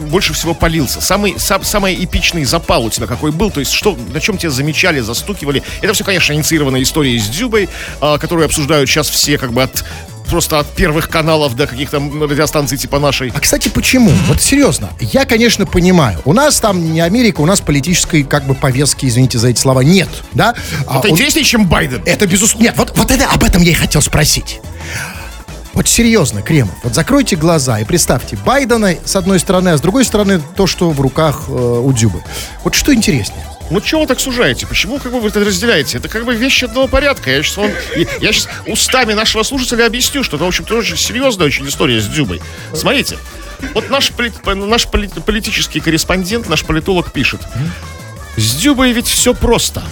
[0.00, 1.00] больше всего полился.
[1.00, 4.50] Самый, сам, самый эпичный запал у тебя какой был, то есть что, на чем тебя
[4.50, 5.62] замечали, застукивали.
[5.80, 7.68] Это все, конечно, инициированная история с Дзюбой,
[8.00, 9.84] а, которую обсуждают сейчас все как бы от
[10.28, 13.30] просто от первых каналов до каких-то радиостанций типа нашей.
[13.34, 14.10] А, кстати, почему?
[14.26, 16.20] Вот серьезно, я, конечно, понимаю.
[16.24, 19.80] У нас там не Америка, у нас политической, как бы, повестки, извините за эти слова,
[19.80, 20.54] нет, да?
[20.86, 22.02] А Это у- интереснее, чем Байден.
[22.06, 22.64] Это безусловно.
[22.64, 24.60] Нет, вот, вот это, об этом я и хотел спросить.
[25.74, 30.04] Вот серьезно, Кремов, вот закройте глаза и представьте Байдена с одной стороны, а с другой
[30.04, 32.22] стороны то, что в руках э, у Дзюбы.
[32.64, 33.44] Вот что интереснее?
[33.72, 34.66] Ну чего вы так сужаете?
[34.66, 35.96] Почему как бы вы это разделяете?
[35.96, 37.30] Это как бы вещи одного порядка.
[37.30, 37.70] Я сейчас, вам,
[38.20, 42.06] я сейчас устами нашего слушателя объясню, что это, в общем-то, очень серьезная очень история с
[42.06, 42.42] Дзюбой.
[42.74, 43.16] Смотрите,
[43.72, 44.12] вот наш,
[44.44, 47.40] наш поли- политический корреспондент, наш политолог пишет.
[48.36, 49.82] С Дзюбой ведь все просто.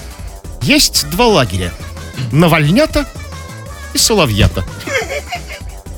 [0.61, 1.73] Есть два лагеря.
[2.33, 3.07] Навальнята
[3.95, 4.63] и Соловьята.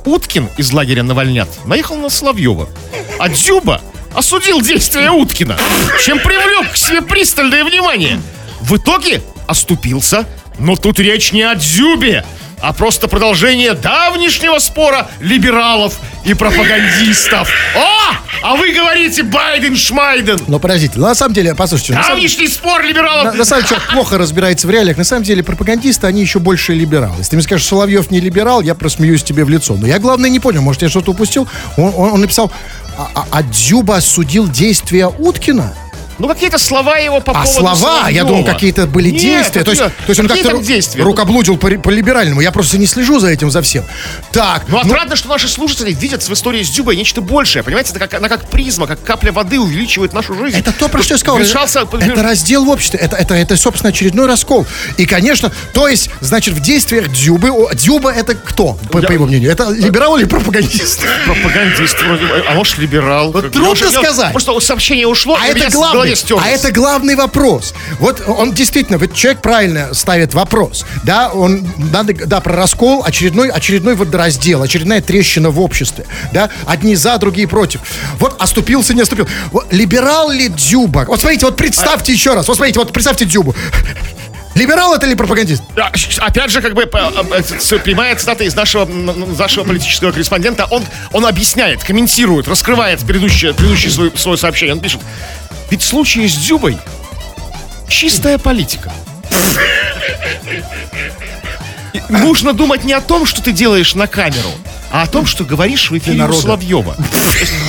[0.05, 2.69] Уткин из лагеря Навальнят наехал на Соловьева.
[3.19, 3.81] А Дзюба
[4.15, 5.59] осудил действия Уткина,
[6.05, 8.21] чем привлек к себе пристальное внимание.
[8.61, 10.27] В итоге оступился,
[10.59, 12.25] но тут речь не о Дзюбе,
[12.61, 17.51] а просто продолжение давнишнего спора либералов и пропагандистов.
[17.77, 18.15] О!
[18.45, 20.41] А вы говорите Байден Шмайден.
[20.49, 23.25] Но подождите, ну, на самом деле, послушайте, на самом, Давнишний спор либералов.
[23.27, 24.97] на- на самом деле, плохо разбирается в реалиях.
[24.97, 27.15] На самом деле, пропагандисты, они еще больше либералы.
[27.19, 29.77] Если ты мне скажешь, Соловьев не либерал, я просмеюсь тебе в лицо.
[29.77, 31.47] Но я, главное, не понял, может, я что-то упустил.
[31.77, 32.51] Он, он- он написал,
[32.99, 35.73] а, а- а Дзюба осудил действия Уткина?
[36.23, 38.29] Ну, какие-то слова его по А поводу слова, я Соловьева.
[38.29, 39.65] думал, какие-то были Нет, действия.
[39.65, 41.03] То есть, то есть он как-то действия?
[41.03, 42.41] рукоблудил по, по либеральному.
[42.41, 43.85] Я просто не слежу за этим, за всем.
[44.31, 47.65] Так, Ну, отрадно, что наши слушатели видят в истории с Дюбой нечто большее.
[47.65, 50.57] Понимаете, это как, она как призма, как капля воды увеличивает нашу жизнь.
[50.57, 51.39] Это то, про что я сказал.
[51.41, 53.01] Вмешался- это раздел в обществе.
[53.01, 54.65] Это, это, это, собственно, очередной раскол.
[54.99, 57.51] И, конечно, то есть, значит, в действиях Дзюбы...
[57.51, 59.51] о, Дзюба это кто, по, по его мнению?
[59.51, 61.01] Это либерал или пропагандист?
[61.27, 63.33] пропагандист вроде а может либерал.
[63.33, 64.31] Вот трудно я я- сказать.
[64.31, 66.45] Просто сообщение ушло, А это главный, стерлось.
[66.45, 67.75] а это главный вопрос.
[67.99, 73.51] Вот он действительно, вот человек правильно ставит вопрос, да, он надо, да, про раскол, очередной,
[73.51, 77.81] очередной вот раздел, очередная трещина в обществе, да, одни за, другие против.
[78.19, 79.29] Вот оступился, не оступил.
[79.51, 81.05] Вот, либерал ли Дзюба?
[81.07, 83.55] Вот смотрите, вот представьте еще раз, вот смотрите, вот представьте Дзюбу.
[84.55, 85.63] Либерал это или пропагандист?
[85.77, 90.67] А, Опять же, как бы прямая цитата из нашего, нашего политического корреспондента.
[90.71, 94.75] Он, он объясняет, комментирует, раскрывает предыдущее, предыдущее свое, свое сообщение.
[94.75, 95.01] Он пишет,
[95.73, 96.77] ведь в случае с Дзюбой
[97.89, 98.93] чистая политика.
[101.95, 104.51] И Нужно думать не о том, что ты делаешь на камеру,
[104.91, 106.33] а о том, что говоришь в эфире у.
[106.35, 106.95] Соловьева.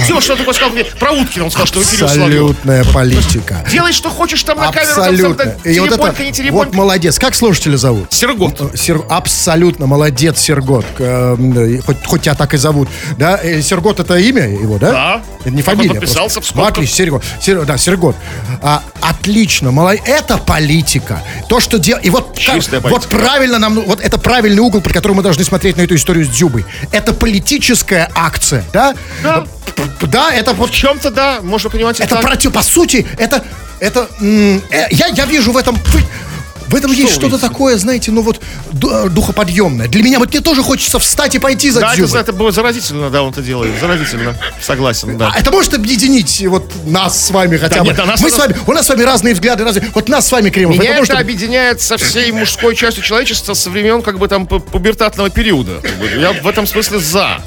[0.06, 0.72] Дзюба что такое сказал?
[0.72, 0.84] мне?
[0.84, 2.50] Про Уткина он сказал, что в эфире у Соловьева.
[2.50, 3.66] Абсолютная политика.
[3.72, 5.02] Делай, что хочешь там на камеру.
[5.02, 5.44] Абсолютно.
[5.63, 6.76] И вот это, не вот телепонька.
[6.76, 7.20] молодец.
[7.20, 8.12] Как слушателя зовут?
[8.12, 8.78] Сергот.
[8.78, 10.86] Сер- абсолютно молодец, Сергот.
[10.98, 12.89] К, э, Хоть, хоть тебя так и зовут.
[13.18, 13.39] Да?
[13.42, 14.92] Э, Сергот это имя его, да?
[14.92, 15.24] Да.
[15.45, 15.89] Это не он фамилия.
[15.91, 16.41] подписался просто.
[16.41, 16.63] в скобках.
[16.65, 17.23] Ну, отлично, Сергот.
[17.41, 18.15] Сер- да, Сергот.
[18.62, 20.03] А, отлично, молодец.
[20.06, 21.21] Это политика.
[21.49, 22.06] То, что делает...
[22.06, 23.17] И вот, Чистая как- вот политика.
[23.17, 23.75] правильно нам...
[23.82, 26.65] Вот это правильный угол, при котором мы должны смотреть на эту историю с Дзюбой.
[26.91, 28.95] Это политическая акция, да?
[29.21, 29.45] Да.
[30.01, 32.21] Да, это вот В чем-то, да, можно понимать это так.
[32.21, 33.43] против, по сути, это,
[33.79, 34.60] это, э,
[34.91, 35.77] я, я вижу в этом,
[36.67, 38.39] в этом есть вы что-то такое, знаете, ну вот
[38.73, 39.88] э, духоподъемное.
[39.88, 43.10] Для меня вот мне тоже хочется встать и пойти за Да, это, это было заразительно,
[43.10, 43.80] да, он это делает.
[43.80, 44.36] Заразительно.
[44.62, 45.32] Согласен, да.
[45.34, 47.88] А это может объединить вот нас с вами хотя Да бы.
[47.88, 49.89] нет, а нас Мы это- с вами, у нас с вами разные взгляды, разные.
[49.93, 51.15] Вот нас с вами, Кремов, Меня это может...
[51.15, 55.82] объединяет со всей мужской частью человечества со времен как бы там пу- пубертатного периода.
[56.19, 57.41] Я в этом смысле за.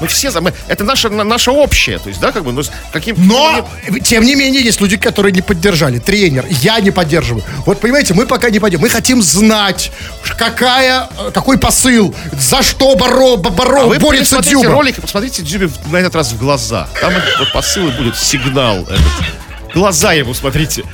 [0.00, 0.40] Мы все за.
[0.40, 1.98] Мы, это наше, на- наше общее.
[1.98, 3.68] То есть, да, как бы, ну, каким Но,
[4.04, 5.98] тем не менее, есть люди, которые не поддержали.
[5.98, 7.44] Тренер, я не поддерживаю.
[7.66, 8.88] Вот, понимаете, мы пока не поддерживаем.
[8.92, 9.90] Мы хотим знать,
[10.36, 14.74] какая, э, какой посыл, за что боро, боро, А вы борется посмотрите Дзюба.
[14.74, 16.88] ролик и посмотрите Дзюбе на этот раз в глаза.
[17.00, 19.74] Там вот посыл и будет сигнал этот.
[19.74, 20.84] Глаза ему смотрите.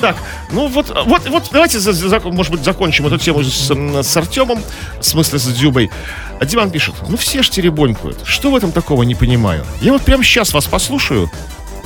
[0.00, 0.16] Так,
[0.50, 3.70] ну вот, вот, вот давайте, за- за- может быть, закончим эту тему с,
[4.02, 4.62] с Артемом,
[5.00, 5.90] в смысле с Дзюбой.
[6.42, 8.18] Диман пишет, ну все ж теребонькают.
[8.24, 9.64] Что в этом такого не понимаю?
[9.80, 11.30] Я вот прямо сейчас вас послушаю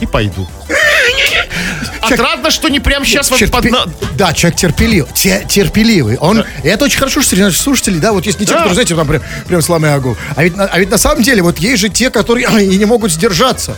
[0.01, 0.47] и пойду.
[2.01, 4.17] Отрадно, что не прямо сейчас вас Человек под...
[4.17, 5.11] Да, человек терпеливый.
[5.15, 6.17] Те- терпеливый.
[6.19, 8.59] Он, и это очень хорошо, что среди наших слушателей, да, вот есть не те, Да.
[8.59, 10.17] которые, знаете, там прям, прям сломя голову.
[10.37, 13.11] А ведь, а ведь на самом деле вот есть же те, которые и не могут
[13.13, 13.77] сдержаться.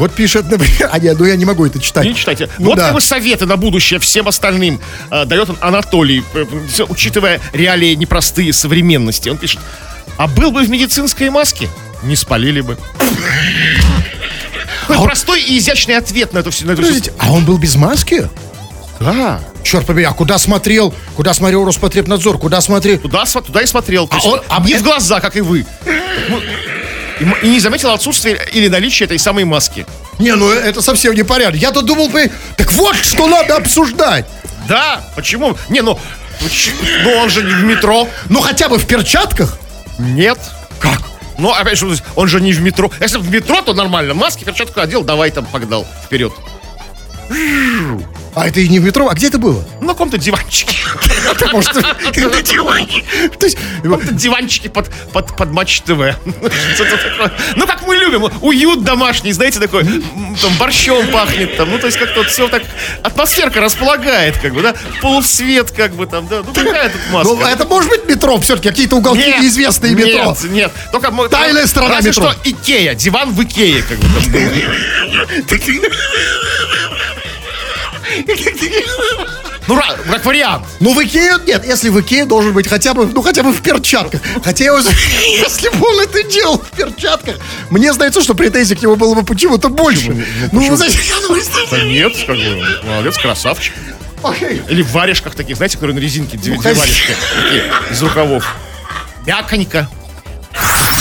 [0.00, 2.06] Вот пишет, например, а нет, ну я не могу это читать.
[2.06, 2.48] Не читайте.
[2.58, 2.90] Ну вот да.
[2.94, 8.54] бы советы на будущее всем остальным э, дает он Анатолий, э, всё, учитывая реалии непростые
[8.54, 9.28] современности.
[9.28, 9.60] Он пишет,
[10.16, 11.68] а был бы в медицинской маске,
[12.02, 12.78] не спалили бы.
[14.88, 16.66] Такой простой и изящный ответ на эту всю...
[16.66, 18.26] на эту всю- Подождите, а он был без маски?
[19.00, 19.40] Да.
[19.62, 20.94] Черт побери, а куда смотрел?
[21.14, 22.38] Куда смотрел Роспотребнадзор?
[22.38, 22.98] Куда смотрел?
[22.98, 24.08] Туда, туда и смотрел.
[24.10, 25.66] А он- а не это- в глаза, как и вы.
[27.20, 29.86] И И не заметил отсутствие или наличие этой самой маски.
[30.18, 31.60] Не, ну это совсем не порядок.
[31.60, 32.10] Я-то думал,
[32.56, 34.26] так вот, что надо обсуждать.
[34.68, 35.56] Да, почему?
[35.68, 35.98] Не, ну,
[37.04, 38.08] ну он же не в метро.
[38.28, 39.58] Ну хотя бы в перчатках.
[39.98, 40.38] Нет.
[40.78, 41.02] Как?
[41.38, 42.90] Ну, опять же, он же не в метро.
[43.00, 44.12] Если в метро, то нормально.
[44.12, 46.32] Маски, перчатку одел, давай там погнал вперед.
[48.34, 49.08] А это и не в метро.
[49.08, 49.64] А где это было?
[49.80, 50.76] На каком-то диванчике.
[51.28, 51.82] Потому что...
[51.82, 56.00] То есть, На каком-то диванчике под, под, под Матч ТВ.
[57.56, 58.30] Ну, как мы любим.
[58.40, 59.84] Уют домашний, знаете, такой.
[59.84, 61.56] Там борщом пахнет.
[61.56, 62.62] Там, ну, то есть как-то все так...
[63.02, 64.74] Атмосферка располагает, как бы, да?
[65.00, 66.42] Полусвет, как бы там, да?
[66.46, 67.34] Ну, какая тут маска?
[67.34, 70.36] Ну, это может быть метро все-таки, какие-то уголки неизвестные метро.
[70.42, 70.72] Нет, нет.
[70.92, 72.30] Только Тайная разве метро.
[72.30, 74.06] что Икея, диван в Икее, как бы.
[79.66, 80.66] Ну, как вариант.
[80.80, 81.64] Ну, в Икее нет.
[81.64, 84.20] Если в Икее должен быть хотя бы, ну, хотя бы в перчатках.
[84.44, 84.88] Хотя я уже-
[85.22, 87.36] если бы он это делал в перчатках,
[87.70, 90.26] мне знается, что претензий к нему было бы почему-то больше.
[90.50, 90.76] Ну, что-
[91.70, 93.74] Да нет, как бы, молодец, красавчик.
[94.22, 94.60] Окей.
[94.68, 98.54] Или в варежках таких, знаете, которые на резинке, две, две хозя- варежки такие, из рукавов.
[99.26, 99.88] мяконько.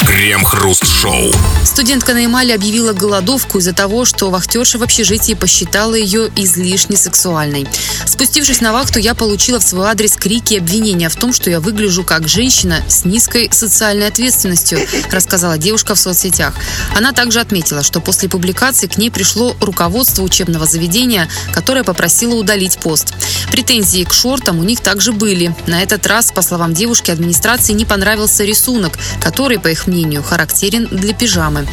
[0.05, 1.31] Крем-хруст-шоу.
[1.63, 7.67] Студентка на Ямале объявила голодовку из-за того, что вахтерша в общежитии посчитала ее излишне сексуальной.
[8.05, 11.59] Спустившись на вахту, я получила в свой адрес крики и обвинения в том, что я
[11.59, 14.79] выгляжу как женщина с низкой социальной ответственностью,
[15.11, 16.53] рассказала девушка в соцсетях.
[16.95, 22.77] Она также отметила, что после публикации к ней пришло руководство учебного заведения, которое попросило удалить
[22.79, 23.13] пост.
[23.51, 25.55] Претензии к шортам у них также были.
[25.65, 30.87] На этот раз, по словам девушки, администрации не понравился рисунок, который, по их мнению, характерен
[30.91, 31.65] для пижамы.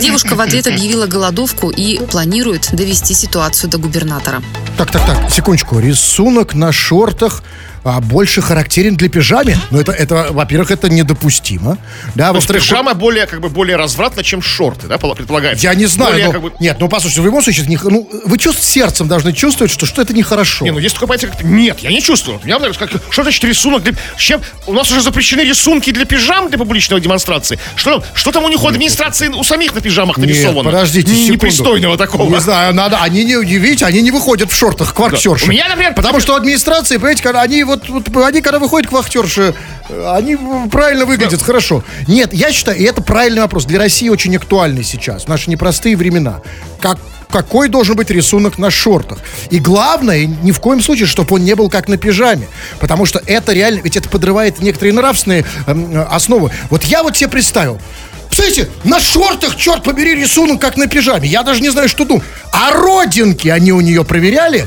[0.00, 4.42] Девушка в ответ объявила голодовку и планирует довести ситуацию до губернатора.
[4.76, 5.78] Так, так, так, секундочку.
[5.78, 7.44] Рисунок на шортах
[7.84, 9.56] а, больше характерен для пижамы.
[9.70, 11.78] Но это, это во-первых, это недопустимо.
[12.14, 15.64] Да, есть во-вторых, пижама более, как бы, более развратна, чем шорты, да, пол- предполагается?
[15.66, 16.12] я не знаю.
[16.12, 19.08] Более, ну, как бы, Нет, ну послушайте, в любом случае, не, ну, вы чувств, сердцем
[19.08, 20.64] должны чувствовать, что, что это нехорошо.
[20.64, 22.40] Не, ну есть такое понятие, как нет, я не чувствую.
[22.44, 23.94] Например, как, что значит рисунок для...
[24.16, 24.40] Чем?
[24.66, 27.58] У нас уже запрещены рисунки для пижам для публичной демонстрации.
[27.76, 30.70] Что что там у них у администрации у самих на пижамах Нет, нарисовано?
[30.70, 31.32] подождите Н- секунду.
[31.32, 32.30] Непристойного такого.
[32.30, 35.46] Не знаю, надо, они не, не видите, они не выходят в шортах к вахтерше.
[35.46, 38.92] У меня, например, Потому что администрации, понимаете, когда они вот, вот они когда выходят к
[38.92, 39.54] вахтерше,
[39.88, 41.84] э, они м, правильно выглядят, хорошо.
[42.06, 45.96] Нет, я считаю, и это правильный вопрос, для России очень актуальный сейчас, в наши непростые
[45.96, 46.40] времена.
[46.80, 46.98] Как
[47.30, 49.18] какой должен быть рисунок на шортах.
[49.48, 52.46] И главное, ни в коем случае, чтобы он не был как на пижаме.
[52.78, 56.50] Потому что это реально, ведь это подрывает некоторые нравственные эм, э, основы.
[56.68, 57.80] Вот я вот себе представил,
[58.28, 61.28] Представляете, на шортах, черт побери, рисунок, как на пижаме.
[61.28, 62.24] Я даже не знаю, что думать.
[62.50, 64.66] А родинки они у нее проверяли?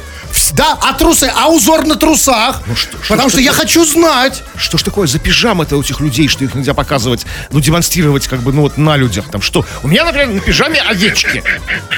[0.54, 2.62] Да, а трусы, а узор на трусах?
[2.68, 4.42] Ну что- что Потому ж что я хочу знать.
[4.58, 8.40] Что ж такое за пижамы-то у этих людей, что их нельзя показывать, ну, демонстрировать, как
[8.42, 9.66] бы, ну, вот на людях, там, что?
[9.84, 11.44] У меня, например, на пижаме овечки.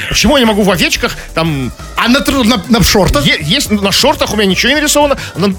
[0.10, 3.26] Почему я не могу в овечках, там, А на, тру- на, на шортах?
[3.26, 5.54] Е- есть на шортах у меня ничего не нарисовано, на,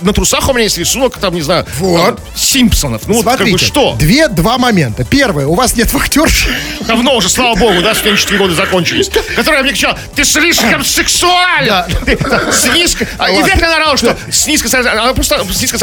[0.00, 2.16] на трусах у меня есть рисунок, там, не знаю, Вот.
[2.16, 3.02] там, Симпсонов.
[3.06, 3.96] Ну, вот как Смотрите, бы что?
[3.98, 5.04] две, два момента.
[5.04, 6.48] Первое, у вас нет вахтерши.
[6.82, 9.10] Давно уже, слава богу, да, студенческие годы закончились.
[9.36, 11.86] Которая мне кричала, ты слишком сексуальна!
[12.04, 12.16] Ты,
[12.52, 13.04] С низко...
[13.04, 15.76] И она орала, что с низко Она просто с низко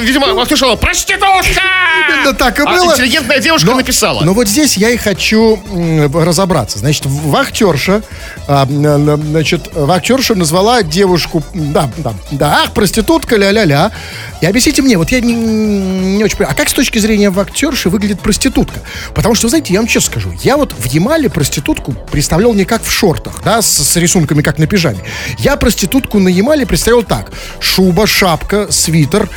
[0.00, 1.60] Видимо, кто сказал, проститутка!
[2.08, 2.92] Именно так и А было.
[2.92, 4.22] интеллигентная девушка написала.
[4.22, 5.60] Но вот здесь я и хочу
[6.14, 6.78] разобраться.
[6.78, 8.02] Значит, вахтерша,
[8.46, 13.92] а, значит, вахтерша назвала девушку, да, да, да, ах, проститутка, ля-ля-ля.
[14.40, 17.90] И объясните мне, вот я не, не очень понимаю, а как с точки зрения вахтерши
[17.90, 18.80] выглядит проститутка?
[19.14, 22.82] Потому что, знаете, я вам честно скажу, я вот в Ямале проститутку представлял не как
[22.82, 25.00] в шортах, да, с, с рисунками, как на пижаме.
[25.38, 25.79] Я проститутку
[26.20, 27.30] на Ямале представлял так.
[27.60, 29.28] Шуба, шапка, свитер,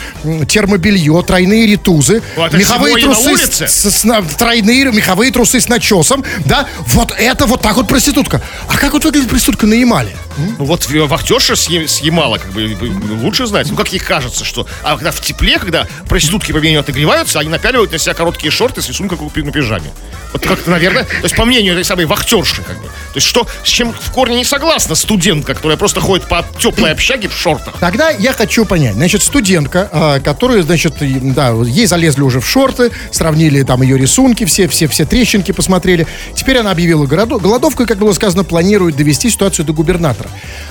[0.47, 6.67] термобелье, тройные ритузы, это меховые трусы с, с- на- тройные меховые трусы с начесом, да,
[6.87, 8.41] вот это вот так вот проститутка.
[8.67, 10.15] А как вот выглядит проститутка на Ямале?
[10.57, 12.75] Ну вот э, вахтерша с, с Ямала, как бы, э,
[13.21, 13.69] лучше знать.
[13.69, 14.65] Ну, как ей кажется, что...
[14.81, 18.81] А когда в тепле, когда проститутки по мнению отогреваются, они напяливают на себя короткие шорты
[18.81, 19.91] с рисунком на пижаме.
[20.31, 22.87] Вот как-то, наверное, то есть по мнению этой самой вахтерши, как бы.
[22.87, 26.91] То есть что, с чем в корне не согласна студентка, которая просто ходит по теплой
[26.93, 27.75] общаге в шортах.
[27.79, 32.91] Тогда я хочу понять, значит, студентка, а, которая, значит, да, ей залезли уже в шорты,
[33.11, 36.07] сравнили там ее рисунки, все, все, все трещинки посмотрели.
[36.33, 40.27] Теперь она объявила городо- голодовку как было сказано, планирует довести ситуацию до губернатора.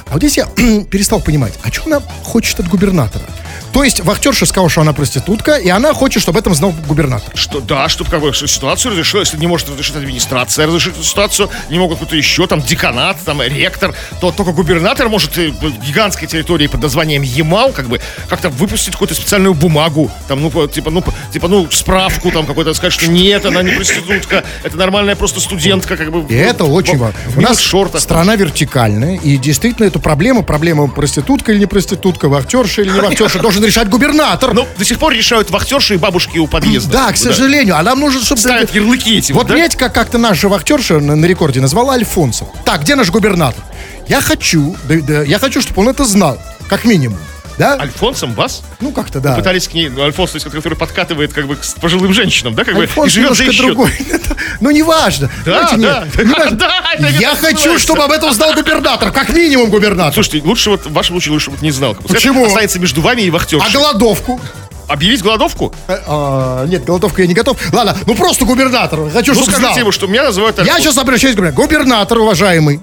[0.08, 0.46] А вот здесь я
[0.90, 3.24] перестал понимать, а что она хочет от губернатора?
[3.72, 7.34] То есть вахтерша сказала, что она проститутка, и она хочет, чтобы об этом знал губернатор.
[7.34, 11.48] Что, да, чтобы как бы ситуацию разрешила, если не может разрешить администрация, разрешить эту ситуацию,
[11.70, 15.50] не могут кто-то еще, там, деканат, там, ректор, то только губернатор может э,
[15.86, 20.90] гигантской территории под названием Ямал, как бы, как-то выпустить какую-то специальную бумагу, там, ну, типа,
[20.90, 25.40] ну, типа, ну, справку, там, какой-то, сказать, что нет, она не проститутка, это нормальная просто
[25.40, 26.30] студентка, как бы.
[26.32, 27.18] И это очень важно.
[27.36, 28.02] У нас шортах.
[28.02, 33.38] страна вертикальная, и действительно эту проблему, проблему проститутка или не проститутка, вахтерша или не вахтерша,
[33.42, 34.54] должен решать губернатор.
[34.54, 36.92] Ну, до сих пор решают вахтерши и бабушки у подъезда.
[36.92, 37.76] Да, к сожалению.
[37.76, 38.40] А нам нужно, чтобы...
[38.40, 39.32] Ставят ярлыки эти.
[39.32, 39.68] Вот да?
[39.68, 42.48] как как-то наша вахтерша на, на рекорде назвала Альфонсом.
[42.64, 43.62] Так, где наш губернатор?
[44.08, 47.18] Я хочу, да- да, я хочу, чтобы он это знал, как минимум.
[47.58, 47.74] Да?
[47.74, 48.62] Альфонсом бас?
[48.80, 49.34] Ну, как-то да.
[49.34, 52.64] Пытались к ней, ну, Альфонс, то есть, который подкатывает как бы к пожилым женщинам, да,
[52.64, 53.56] как бы, и Альфонс живет за счет.
[53.66, 53.92] другой.
[54.60, 55.28] Ну, неважно.
[55.44, 56.04] Да, Знаете, да.
[56.04, 56.56] нет, неважно.
[56.56, 60.14] Да, это Я хочу, чтобы об этом знал губернатор, как минимум губернатор.
[60.14, 61.94] Слушайте, лучше вот, в вашем случае лучше вот не знал.
[61.94, 62.46] Пускай Почему?
[62.46, 63.72] Останется между вами и А вахтершей.
[63.72, 64.40] голодовку?
[64.88, 65.72] Объявить голодовку?
[65.88, 67.56] Э, а, нет, голодовку я не готов.
[67.72, 69.10] Ладно, ну просто губернатор.
[69.10, 69.78] Хочу, Ну, чтобы скажите знал.
[69.78, 70.82] ему, что меня называют Я Альфонс.
[70.82, 71.66] сейчас обращаюсь к губернатору.
[71.66, 72.80] Губернатор, уважаемый.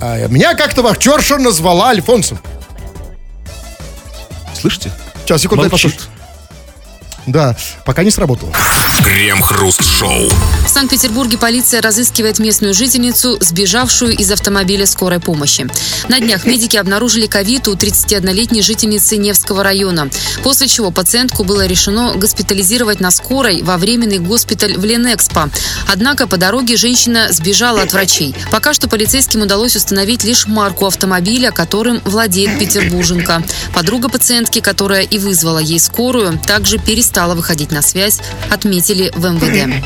[0.00, 2.38] а, меня как-то вахтерша назвала Альфонсом.
[4.60, 4.92] Слышите?
[5.24, 6.08] Сейчас, секунду, Молчит.
[7.28, 8.52] Да, пока не сработало.
[9.04, 10.30] Крем-хруст-шоу.
[10.64, 15.66] В Санкт-Петербурге полиция разыскивает местную жительницу, сбежавшую из автомобиля скорой помощи.
[16.08, 20.08] На днях медики обнаружили ковид у 31-летней жительницы Невского района,
[20.42, 25.50] после чего пациентку было решено госпитализировать на скорой во временный госпиталь в Ленэкспо.
[25.86, 28.34] Однако по дороге женщина сбежала от врачей.
[28.50, 33.42] Пока что полицейским удалось установить лишь марку автомобиля, которым владеет петербурженка.
[33.74, 39.82] Подруга пациентки, которая и вызвала ей скорую, также перестала выходить на связь, отметили в МВД.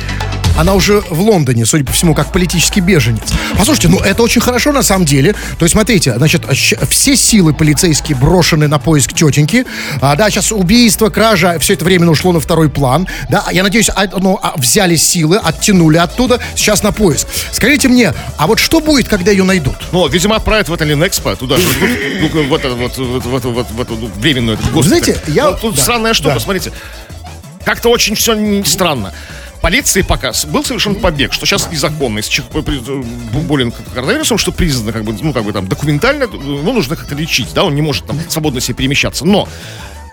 [0.59, 3.23] Она уже в Лондоне, судя по всему, как политический беженец.
[3.57, 5.33] Послушайте, ну это очень хорошо на самом деле.
[5.59, 6.43] То есть, смотрите, значит,
[6.91, 9.65] все силы полицейские брошены на поиск тетеньки.
[10.03, 13.09] А, да, сейчас убийство, кража, все это временно ушло на второй план.
[13.31, 17.27] Да, я надеюсь, а, ну, а, взяли силы, оттянули оттуда, сейчас на поиск.
[17.53, 19.77] Скажите мне, а вот что будет, когда ее найдут?
[19.91, 23.45] Ну, видимо, отправят в это Ленэкспо, туда же, ну, ну, в вот, вот, вот, вот,
[23.45, 24.59] вот, вот, временную.
[24.83, 26.73] Знаете, я- Ну, тут странная штука, смотрите.
[27.65, 29.13] Как-то очень все странно.
[29.61, 32.19] Полиции пока был совершен побег, что сейчас незаконно.
[32.19, 32.81] Если при-
[33.43, 37.53] болен коронавирусом, что признано как бы, ну, как бы там документально, его нужно как-то лечить,
[37.55, 39.25] да, он не может там свободно себе перемещаться.
[39.25, 39.49] Но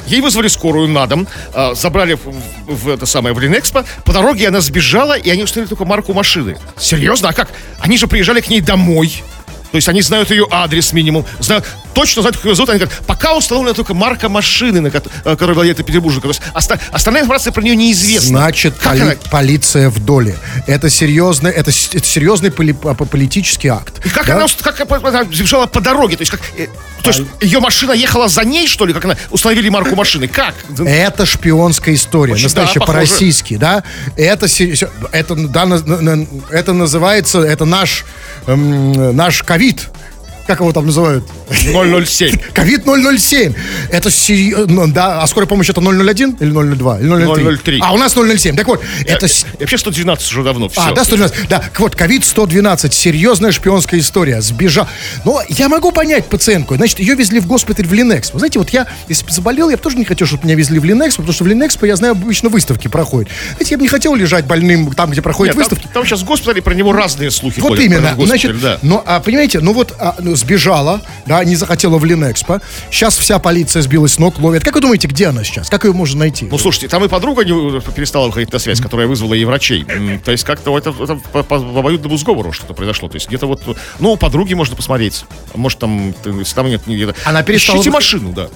[0.08, 3.84] Ей вызвали скорую на дом, а, забрали в, в- в это самое в Ленэкспо.
[4.06, 6.58] По дороге она сбежала, и они установили только марку машины.
[6.80, 7.30] Серьезно?
[7.30, 7.50] А как?
[7.80, 9.24] Они же приезжали к ней домой.
[9.72, 11.64] То есть они знают ее адрес минимум, знают,
[11.94, 12.70] точно знают, как ее зовут.
[12.72, 14.92] Они говорят, пока установлена только марка машины, на э,
[15.24, 16.24] которой владеет Петербуржик.
[16.24, 18.30] То есть оста- остальная информация про нее неизвестна.
[18.40, 20.36] Значит, Как поли- она- полиция в доле.
[20.66, 24.06] Это серьезный, это, это серьезный поли- по- по- политический акт.
[24.06, 24.38] И как Да?
[24.38, 26.16] она, как она- бежала по дороге?
[26.18, 26.68] То есть, как, э,
[27.04, 28.94] то есть ее машина ехала за ней, что ли?
[28.94, 30.28] Как она установили марку машины?
[30.28, 30.56] Как?
[30.80, 33.84] Это шпионская история, Очень, настоящая да, по-российски, да?
[34.18, 34.48] Это,
[35.12, 35.68] это, да,
[36.50, 38.04] это называется, это наш,
[38.48, 39.90] эм, наш ковид.
[40.50, 41.24] Как его там называют?
[41.52, 42.40] 007.
[42.54, 43.54] Ковид 007.
[43.92, 47.00] Это серьезно, да, а скорая помощь это 001 или 002?
[47.02, 47.58] Или 003?
[47.58, 47.80] 003.
[47.84, 48.56] А, у нас 007.
[48.56, 49.28] Так вот, это...
[49.28, 49.30] И
[49.60, 50.68] вообще 112 уже давно.
[50.70, 50.82] Все.
[50.82, 51.48] А, да, 112.
[51.50, 54.42] Да, вот, ковид-112, серьезная шпионская история.
[54.42, 54.88] Сбежал.
[55.24, 56.74] Но я могу понять пациентку.
[56.78, 58.34] Значит, ее везли в госпиталь в Линэкс.
[58.34, 60.80] Вы знаете, вот я, если бы заболел, я бы тоже не хотел, чтобы меня везли
[60.80, 63.32] в Линэкс, потому что в Линэкспо, я знаю, обычно выставки проходят.
[63.52, 65.94] Знаете, я бы не хотел лежать больным там, где проходят Нет, там, выставки.
[65.94, 67.86] там сейчас в госпитале про него разные слухи Вот ходят.
[67.86, 68.16] именно.
[68.16, 68.80] госпиталь, Значит, да.
[68.82, 72.62] ну, а, понимаете, ну вот а, ну, сбежала, да, не захотела в Линэкспо.
[72.90, 74.64] Сейчас вся полиция сбилась с ног, ловит.
[74.64, 75.70] Как вы думаете, где она сейчас?
[75.70, 76.48] Как ее можно найти?
[76.50, 79.86] Ну, слушайте, там и подруга не перестала выходить на связь, которая вызвала ей врачей.
[80.24, 83.08] То есть как-то это, это по, по обоюдному сговору что-то произошло.
[83.10, 83.62] То есть где-то вот,
[84.00, 85.26] ну, у подруги можно посмотреть.
[85.54, 86.82] Может, там, если там нет...
[86.86, 88.48] где-то- Она перестала Ищите машину, да.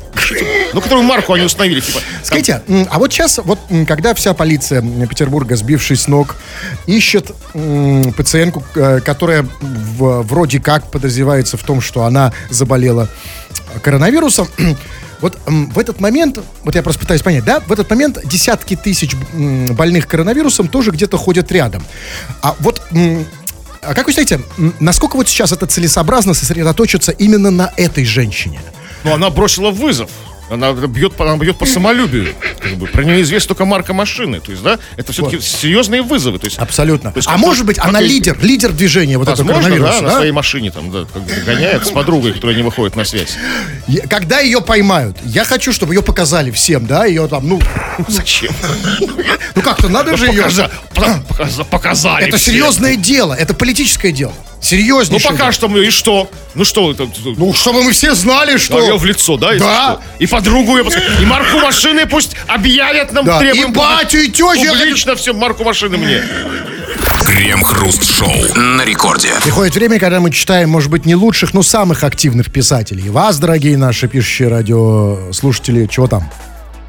[0.74, 2.00] Ну, которую марку они установили, типа.
[2.24, 6.36] Скажите, м, а вот сейчас, вот когда вся полиция Петербурга, сбившись с ног,
[6.88, 7.32] ищет
[8.18, 13.10] пациентку, э, которая вроде как подозревается в том, что она заболела
[13.82, 14.48] коронавирусом,
[15.22, 19.16] вот в этот момент, вот я просто пытаюсь понять, да, в этот момент десятки тысяч
[19.34, 21.84] больных коронавирусом тоже где-то ходят рядом.
[22.42, 22.82] А вот
[23.86, 24.42] а как вы считаете,
[24.80, 28.62] насколько вот сейчас это целесообразно сосредоточиться именно на этой женщине?
[29.04, 30.10] Ну, она бросила вызов.
[30.50, 32.34] Она бьет, она бьет по самолюбию.
[32.60, 32.88] Как бы.
[32.88, 34.40] Про нее известна только марка машины.
[34.40, 36.40] То есть, да, это все-таки серьезные вызовы.
[36.40, 37.12] То есть, Абсолютно.
[37.12, 40.10] То есть а может быть, она лидер, лидер движения вот этого Возможно, да, коронавируса, на
[40.10, 40.18] да?
[40.18, 43.36] своей машине там, да, как бы гоняет с подругой, которая не выходит на связь.
[44.10, 47.60] Когда ее поймают, я хочу, чтобы ее показали всем, да, ее там, ну,
[48.08, 48.54] Зачем?
[49.56, 50.44] ну как-то надо же ее...
[50.44, 50.70] Показа-
[51.30, 52.28] показа- Показали.
[52.28, 54.34] Это серьезное дело, это политическое дело.
[54.64, 56.30] Ну, Серьезнейшее пока что мы, и что?
[56.56, 57.06] Ну что, это,
[57.36, 58.80] Ну, чтобы мы все знали, что...
[58.82, 59.54] ее в лицо, да?
[59.56, 59.58] Да.
[59.58, 60.02] что?
[60.20, 60.86] И подругу ее.
[61.22, 63.40] И марку машины пусть объявят нам, Да.
[63.40, 63.72] требуем.
[63.72, 66.24] И батю, и хочу- Публично всем марку машины мне.
[67.26, 69.32] Крем-хруст-шоу на рекорде.
[69.44, 73.08] Приходит время, когда мы читаем, может быть, не лучших, но самых активных писателей.
[73.08, 76.30] И вас, дорогие наши пишущие радиослушатели, чего там?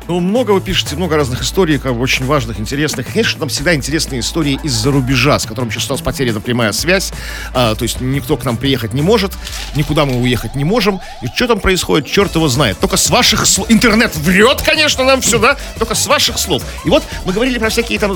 [0.07, 3.07] Ну, много вы пишете, много разных историй, как бы очень важных, интересных.
[3.07, 7.13] Конечно, там всегда интересные истории из-за рубежа, с которым сейчас у нас потеряна прямая связь.
[7.55, 9.33] А, то есть никто к нам приехать не может,
[9.77, 11.01] никуда мы уехать не можем.
[11.23, 12.79] И что там происходит, черт его знает.
[12.79, 13.71] Только с ваших слов.
[13.71, 15.41] Интернет врет, конечно, нам все?
[15.79, 16.63] Только с ваших слов.
[16.85, 18.15] И вот мы говорили про всякие там,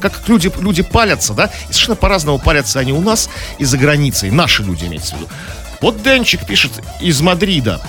[0.00, 1.50] как люди, люди палятся, да?
[1.68, 4.30] И совершенно по-разному палятся они у нас и за границей.
[4.30, 5.28] Наши люди, имеется в виду.
[5.82, 7.80] Вот Денчик пишет из Мадрида.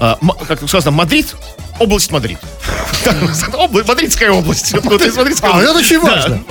[0.00, 0.18] А,
[0.48, 1.34] как сказано, Мадрид,
[1.78, 2.38] область Мадрид.
[3.86, 4.74] Мадридская область.
[4.74, 6.42] А, это очень важно.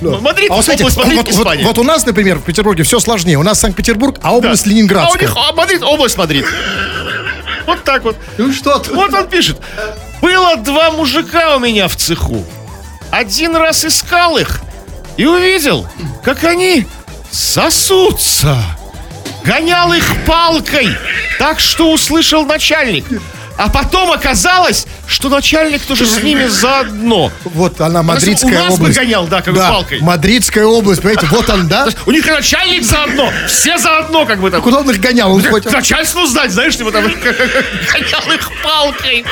[0.00, 1.64] Мадрид, область Мадрид, Испания.
[1.64, 3.38] вот у нас, например, в Петербурге все сложнее.
[3.38, 5.22] У нас Санкт-Петербург, а область А у Ленинградская.
[5.22, 6.46] них а, Мадрид, область Мадрид.
[7.66, 8.16] Вот так вот.
[8.38, 8.92] Ну что ты?
[8.92, 9.58] Вот он пишет.
[10.20, 12.44] Было два мужика у меня в цеху.
[13.10, 14.60] Один раз искал их
[15.16, 15.86] и увидел,
[16.24, 16.86] как они
[17.30, 18.56] сосутся.
[19.44, 20.88] Гонял их палкой,
[21.40, 23.06] так что услышал начальник.
[23.56, 27.32] А потом оказалось, что начальник тоже с ними заодно.
[27.44, 28.98] Вот она, у Мадридская нас бы область.
[28.98, 30.00] гонял, да, как бы палкой.
[30.02, 31.88] Мадридская область, понимаете, вот он, да?
[32.06, 34.60] У них начальник заодно, все заодно, как бы там.
[34.60, 35.32] Куда он их гонял?
[35.32, 39.24] Он хоть- Начальству сдать, знаешь, типа там гонял их палкой.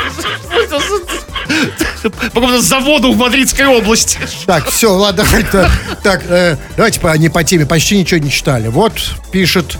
[2.02, 4.18] По какому-то заводу в Мадридской области.
[4.46, 5.24] Так, все, ладно,
[6.02, 8.68] так, э, давайте по, не по теме, почти ничего не читали.
[8.68, 8.94] Вот
[9.30, 9.76] пишет,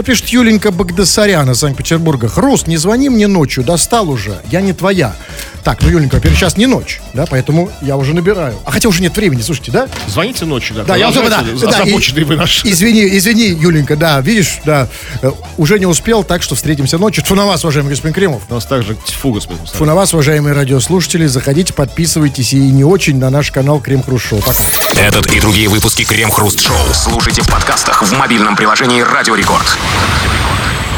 [0.00, 2.26] вот пишет Юленька Багдасарян из Санкт-Петербурга.
[2.26, 5.14] Хруст, не звони мне ночью, достал уже, я не твоя.
[5.62, 8.56] Так, ну, Юленька, во-первых, сейчас не ночь, да, поэтому я уже набираю.
[8.64, 9.88] А хотя уже нет времени, слушайте, да?
[10.08, 10.84] Звоните ночью, да.
[10.84, 12.66] Да, я уже, да, да, и- вы наши.
[12.66, 14.88] Извини, извини, Юленька, да, видишь, да,
[15.20, 17.22] э, уже не успел, так что встретимся ночью.
[17.22, 18.42] Тьфу на вас, уважаемый господин Кремов.
[18.48, 19.62] У нас также тьфу, господин.
[19.66, 21.26] Тьфу на вас, уважаемые радиослушатели.
[21.26, 24.38] Заходите, подписывайтесь и не очень на наш канал Крем Хруст Шоу.
[24.40, 24.64] Пока.
[24.98, 29.66] Этот и другие выпуски Крем Хруст Шоу слушайте в подкастах в мобильном приложении Радио Рекорд.
[29.90, 30.89] Requires